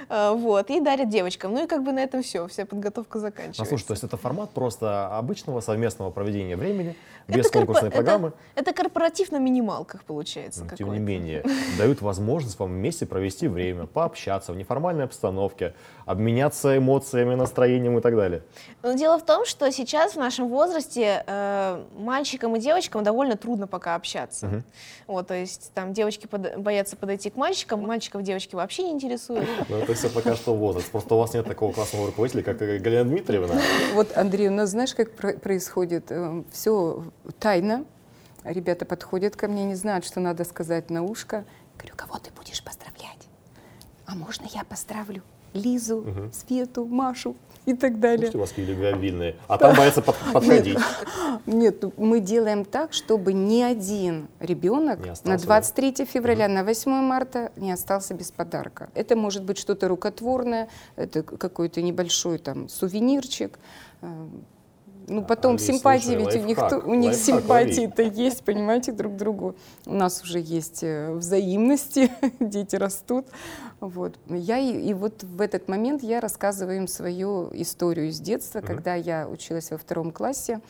Э, 0.09 0.33
вот, 0.35 0.71
и 0.71 0.81
дарят 0.81 1.09
девочкам. 1.09 1.53
Ну 1.53 1.65
и 1.65 1.67
как 1.67 1.83
бы 1.83 1.93
на 1.93 2.01
этом 2.01 2.23
все, 2.23 2.47
вся 2.49 2.65
подготовка 2.65 3.19
заканчивается. 3.19 3.63
А 3.63 3.67
слушай, 3.67 3.85
то 3.85 3.93
есть 3.93 4.05
это 4.05 4.17
формат 4.17 4.51
просто 4.51 5.09
обычного 5.17 5.61
совместного 5.61 6.11
проведения 6.11 6.57
времени, 6.57 6.97
без 7.27 7.47
это 7.47 7.59
конкурсной 7.59 7.91
корпо... 7.91 7.97
программы? 7.97 8.29
Это, 8.55 8.71
это 8.71 8.73
корпоратив 8.73 9.33
на 9.33 9.39
минималках 9.39 10.05
получается. 10.05 10.65
Но, 10.65 10.77
тем 10.77 10.93
не 10.93 10.99
менее, 10.99 11.45
дают 11.77 12.01
возможность 12.01 12.59
вам 12.59 12.71
вместе 12.71 13.07
провести 13.07 13.49
время, 13.49 13.87
пообщаться 13.87 14.53
в 14.53 14.57
неформальной 14.57 15.05
обстановке, 15.05 15.75
обменяться 16.07 16.79
эмоциями, 16.79 17.35
настроением 17.35 17.99
и 17.99 18.01
так 18.01 18.17
далее. 18.17 18.43
Но 18.83 18.95
дело 18.95 19.19
в 19.19 19.27
том, 19.27 19.45
что 19.45 19.71
сейчас 19.71 20.13
в 20.13 20.17
нашем 20.17 20.49
возрасте 20.49 21.23
э, 21.27 21.85
мальчикам 21.99 22.57
и 22.57 22.61
девочкам 22.61 23.05
довольно 23.05 23.37
трудно 23.37 23.67
пока 23.67 23.95
общаться. 23.95 24.47
Угу. 24.47 24.63
Вот, 25.09 25.27
то 25.29 25.35
есть 25.35 25.73
там 25.75 25.93
девочки 25.93 26.27
под... 26.27 26.59
боятся 26.59 26.97
подойти 26.97 27.29
к 27.29 27.37
мальчикам, 27.37 27.83
мальчиков 27.83 28.23
девочки 28.23 28.55
вообще 28.55 28.85
не 28.85 28.93
интересуют. 28.93 29.47
Ну, 29.69 29.85
все 29.99 30.09
пока 30.09 30.37
что 30.37 30.55
возраст. 30.55 30.91
Просто 30.91 31.15
у 31.15 31.19
вас 31.19 31.35
нет 31.35 31.47
такого 31.47 31.73
классного 31.73 32.07
руководителя, 32.07 32.43
как 32.43 32.59
Галина 32.59 33.05
Дмитриевна. 33.05 33.61
Вот, 33.95 34.17
Андрей, 34.17 34.49
у 34.49 34.53
нас 34.53 34.71
знаешь, 34.71 34.95
как 34.95 35.13
происходит? 35.13 36.07
Э, 36.11 36.43
все 36.53 37.05
тайно. 37.39 37.85
Ребята 38.45 38.85
подходят 38.85 39.37
ко 39.37 39.49
мне, 39.49 39.65
не 39.65 39.75
знают, 39.75 40.05
что 40.05 40.21
надо 40.21 40.45
сказать 40.45 40.91
на 40.91 41.03
ушко. 41.03 41.45
Говорю, 41.77 41.95
кого 41.97 42.19
ты 42.19 42.31
будешь 42.31 42.63
поздравлять? 42.63 43.29
А 44.07 44.15
можно 44.15 44.47
я 44.53 44.65
поздравлю? 44.65 45.23
Лизу, 45.55 45.99
угу. 45.99 46.31
Свету, 46.33 46.85
Машу 46.87 47.37
и 47.67 47.75
так 47.75 48.01
далее. 48.01 48.31
Слушайте, 48.31 48.39
у 48.39 48.41
вас 48.41 48.69
любвеобильные. 48.69 49.37
А 49.47 49.59
там 49.59 49.77
боятся 49.77 50.01
под, 50.01 50.17
подходить. 50.33 50.79
Нет, 51.47 51.83
ну, 51.83 51.93
мы 51.97 52.21
делаем 52.21 52.65
так, 52.65 52.93
чтобы 52.93 53.33
ни 53.33 53.63
один 53.63 54.29
ребенок 54.41 55.01
на 55.25 55.37
23 55.37 55.95
да? 55.99 56.05
февраля, 56.05 56.49
на 56.49 56.65
8 56.65 56.91
марта 56.91 57.53
не 57.57 57.73
остался 57.73 58.15
без 58.15 58.31
подарка. 58.31 58.89
Это 58.95 59.17
может 59.17 59.45
быть 59.45 59.59
что-то 59.59 59.89
рукотворное, 59.89 60.69
это 60.97 61.23
какой-то 61.23 61.83
небольшой 61.83 62.39
там 62.39 62.69
сувенирчик, 62.69 63.59
э, 64.01 64.29
ну, 65.09 65.25
потом 65.25 65.57
а, 65.57 65.59
симпатии, 65.59 66.13
ведь 66.13 66.37
у 66.37 66.45
них, 66.45 66.59
у 66.85 66.95
них 66.95 67.15
симпатии-то 67.15 68.03
есть, 68.03 68.45
понимаете, 68.45 68.93
друг 68.93 69.15
к 69.15 69.17
другу. 69.17 69.57
У 69.87 69.95
нас 69.95 70.23
уже 70.23 70.39
есть 70.39 70.83
э, 70.83 71.13
взаимности, 71.13 72.11
дети 72.41 72.77
растут. 72.77 73.27
Вот. 73.81 74.19
Я 74.29 74.59
и, 74.59 74.89
и 74.91 74.95
вот 74.95 75.23
в 75.23 75.41
этот 75.41 75.69
момент 75.69 76.03
я 76.03 76.21
рассказываю 76.21 76.79
им 76.79 76.89
свою 76.89 77.49
историю 77.53 78.09
из 78.09 78.21
детства, 78.21 78.59
mm-hmm. 78.59 78.67
когда 78.67 78.95
я 78.95 79.29
училась 79.29 79.71
во 79.71 79.79
втором 79.79 80.11
классе. 80.13 80.61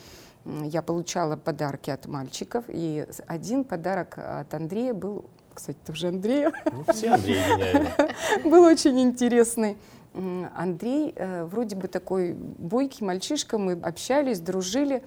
Я 0.45 0.83
получала 0.83 1.37
подарки 1.37 1.91
от 1.91 2.07
мальчиков, 2.07 2.65
и 2.69 3.07
один 3.27 3.65
подарок 3.65 4.19
от 4.19 4.55
Андрея 4.55 4.95
был, 4.95 5.27
кстати, 5.53 5.77
тоже 5.87 6.09
Андрея. 6.09 6.53
Ну, 6.73 6.85
все 6.93 7.11
Андреи. 7.11 7.43
Был 8.49 8.63
очень 8.63 8.99
интересный. 9.01 9.77
Андрей 10.55 11.13
э, 11.15 11.45
вроде 11.45 11.77
бы 11.77 11.87
такой 11.87 12.33
бойкий 12.33 13.07
мальчишка, 13.07 13.57
мы 13.57 13.73
общались, 13.73 14.41
дружили, 14.41 15.03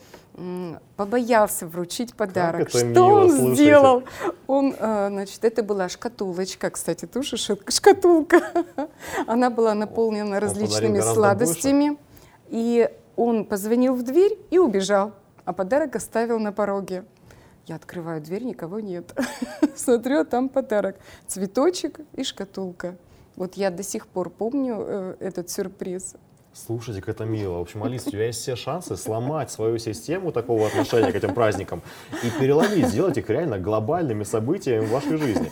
побоялся 0.95 1.67
вручить 1.67 2.15
подарок. 2.15 2.69
Что 2.69 2.85
мило, 2.85 3.03
он 3.03 3.29
слушайте. 3.29 3.53
сделал? 3.55 4.03
Он, 4.47 4.73
э, 4.77 5.07
значит, 5.09 5.43
это 5.43 5.63
была 5.63 5.89
шкатулочка, 5.89 6.69
кстати, 6.69 7.05
тоже 7.05 7.35
шкатулка. 7.37 8.41
Она 9.27 9.49
была 9.49 9.73
наполнена 9.73 10.39
различными 10.39 11.01
сладостями. 11.01 11.89
Больше. 11.89 12.01
И 12.49 12.89
он 13.17 13.45
позвонил 13.45 13.95
в 13.95 14.03
дверь 14.03 14.37
и 14.49 14.59
убежал, 14.59 15.13
а 15.43 15.51
подарок 15.51 15.95
оставил 15.95 16.39
на 16.39 16.53
пороге. 16.53 17.03
Я 17.67 17.75
открываю 17.75 18.21
дверь, 18.21 18.43
никого 18.43 18.79
нет. 18.79 19.13
Смотрю, 19.75 20.21
а 20.21 20.25
там 20.25 20.47
подарок. 20.47 20.95
Цветочек 21.27 21.99
и 22.13 22.23
шкатулка. 22.23 22.95
Вот 23.35 23.55
я 23.55 23.71
до 23.71 23.83
сих 23.83 24.07
пор 24.07 24.29
помню 24.29 24.75
э, 24.79 25.15
этот 25.19 25.49
сюрприз. 25.49 26.15
Слушайте, 26.53 26.99
как 26.99 27.15
это 27.15 27.25
мило. 27.25 27.59
В 27.59 27.61
общем, 27.61 27.83
Алиса, 27.83 28.09
у 28.09 28.11
тебя 28.11 28.25
есть 28.25 28.41
все 28.41 28.57
шансы 28.57 28.97
сломать 28.97 29.51
свою 29.51 29.77
систему 29.77 30.33
такого 30.33 30.67
отношения 30.67 31.11
к 31.11 31.15
этим 31.15 31.33
праздникам 31.33 31.81
и 32.23 32.29
переломить, 32.39 32.87
сделать 32.89 33.17
их 33.17 33.29
реально 33.29 33.57
глобальными 33.57 34.23
событиями 34.23 34.85
в 34.85 34.89
вашей 34.89 35.17
жизни. 35.17 35.49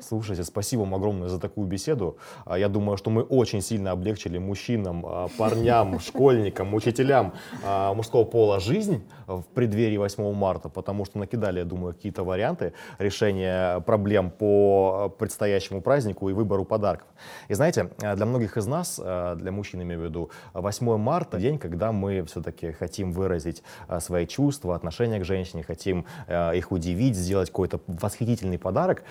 Слушайте, 0.00 0.44
спасибо 0.44 0.80
вам 0.80 0.94
огромное 0.94 1.28
за 1.28 1.40
такую 1.40 1.66
беседу. 1.66 2.18
А, 2.44 2.58
я 2.58 2.68
думаю, 2.68 2.96
что 2.96 3.10
мы 3.10 3.22
очень 3.22 3.62
сильно 3.62 3.92
облегчили 3.92 4.38
мужчинам, 4.38 5.04
а, 5.06 5.28
парням, 5.38 6.00
школьникам, 6.00 6.74
учителям 6.74 7.32
а, 7.64 7.94
мужского 7.94 8.24
пола 8.24 8.60
жизнь 8.60 9.04
в 9.26 9.42
преддверии 9.54 9.96
8 9.96 10.34
марта, 10.34 10.68
потому 10.68 11.04
что 11.04 11.18
накидали, 11.18 11.60
я 11.60 11.64
думаю, 11.64 11.94
какие-то 11.94 12.24
варианты 12.24 12.74
решения 12.98 13.80
проблем 13.80 14.30
по 14.30 15.14
предстоящему 15.18 15.80
празднику 15.80 16.28
и 16.28 16.32
выбору 16.32 16.64
подарков. 16.64 17.08
И 17.48 17.54
знаете, 17.54 17.90
для 17.98 18.26
многих 18.26 18.56
из 18.56 18.66
нас, 18.66 18.96
для 18.98 19.52
мужчин 19.52 19.82
имею 19.82 20.00
в 20.00 20.04
виду, 20.04 20.30
8 20.52 20.96
марта 20.98 21.38
день, 21.38 21.58
когда 21.58 21.92
мы 21.92 22.22
все-таки 22.24 22.72
хотим 22.72 23.12
выразить 23.12 23.62
свои 24.00 24.26
чувства, 24.26 24.76
отношения 24.76 25.18
к 25.18 25.24
женщине, 25.24 25.62
хотим 25.62 26.06
их 26.28 26.70
удивить, 26.70 27.16
сделать 27.16 27.48
какой-то 27.48 27.80
восхитительный 27.86 28.58
подарок. 28.58 29.04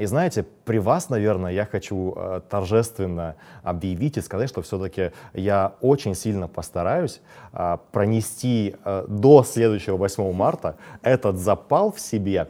И 0.00 0.06
знаете, 0.14 0.46
при 0.64 0.78
вас, 0.78 1.10
наверное, 1.10 1.52
я 1.52 1.66
хочу 1.66 2.14
э, 2.16 2.40
торжественно 2.48 3.34
объявить 3.64 4.16
и 4.16 4.20
сказать, 4.20 4.48
что 4.48 4.62
все-таки 4.62 5.10
я 5.32 5.72
очень 5.80 6.14
сильно 6.14 6.46
постараюсь 6.46 7.20
э, 7.52 7.78
пронести 7.90 8.76
э, 8.84 9.06
до 9.08 9.42
следующего 9.42 9.96
8 9.96 10.32
марта 10.32 10.76
этот 11.02 11.38
запал 11.38 11.90
в 11.90 11.98
себе, 11.98 12.46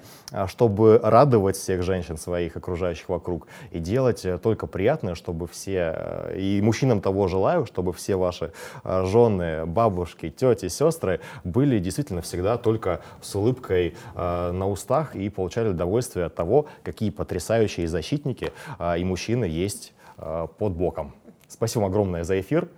чтобы 0.49 1.01
радовать 1.03 1.57
всех 1.57 1.83
женщин 1.83 2.17
своих, 2.17 2.57
окружающих 2.57 3.09
вокруг, 3.09 3.47
и 3.71 3.79
делать 3.79 4.25
э, 4.25 4.39
только 4.39 4.67
приятное, 4.67 5.15
чтобы 5.15 5.47
все, 5.47 5.95
э, 5.97 6.39
и 6.39 6.61
мужчинам 6.61 7.01
того 7.01 7.29
желаю, 7.29 7.67
чтобы 7.67 7.93
все 7.93 8.17
ваши 8.17 8.53
э, 8.83 9.05
жены, 9.07 9.67
бабушки, 9.67 10.31
тети, 10.31 10.69
сестры 10.69 11.21
были 11.45 11.79
действительно 11.79 12.23
всегда 12.23 12.57
только 12.57 13.01
с 13.21 13.35
улыбкой 13.35 13.97
на 14.15 14.69
устах 14.69 15.17
и 15.17 15.29
получали 15.29 15.69
удовольствие 15.69 16.27
от 16.27 16.35
того, 16.35 16.67
какие 16.83 17.11
потрясающие 17.11 17.89
защитники 17.89 18.53
а, 18.79 18.97
и 18.97 19.05
мужчины 19.05 19.45
есть 19.45 19.93
а, 20.17 20.47
под 20.47 20.73
боком. 20.75 21.15
Спасибо 21.49 21.87
огромное 21.87 22.25
за 22.25 22.41
эфир. 22.41 22.69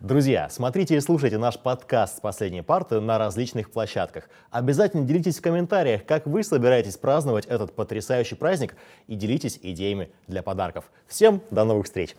Друзья, 0.00 0.48
смотрите 0.48 0.96
и 0.96 1.00
слушайте 1.00 1.36
наш 1.36 1.58
подкаст 1.58 2.16
с 2.16 2.20
последней 2.20 2.62
парты 2.62 3.00
на 3.00 3.18
различных 3.18 3.70
площадках. 3.70 4.30
Обязательно 4.50 5.04
делитесь 5.04 5.38
в 5.38 5.42
комментариях, 5.42 6.06
как 6.06 6.26
вы 6.26 6.42
собираетесь 6.42 6.96
праздновать 6.96 7.44
этот 7.44 7.74
потрясающий 7.74 8.34
праздник 8.34 8.76
и 9.08 9.14
делитесь 9.14 9.60
идеями 9.62 10.10
для 10.26 10.42
подарков. 10.42 10.90
Всем 11.06 11.42
до 11.50 11.64
новых 11.64 11.84
встреч! 11.84 12.16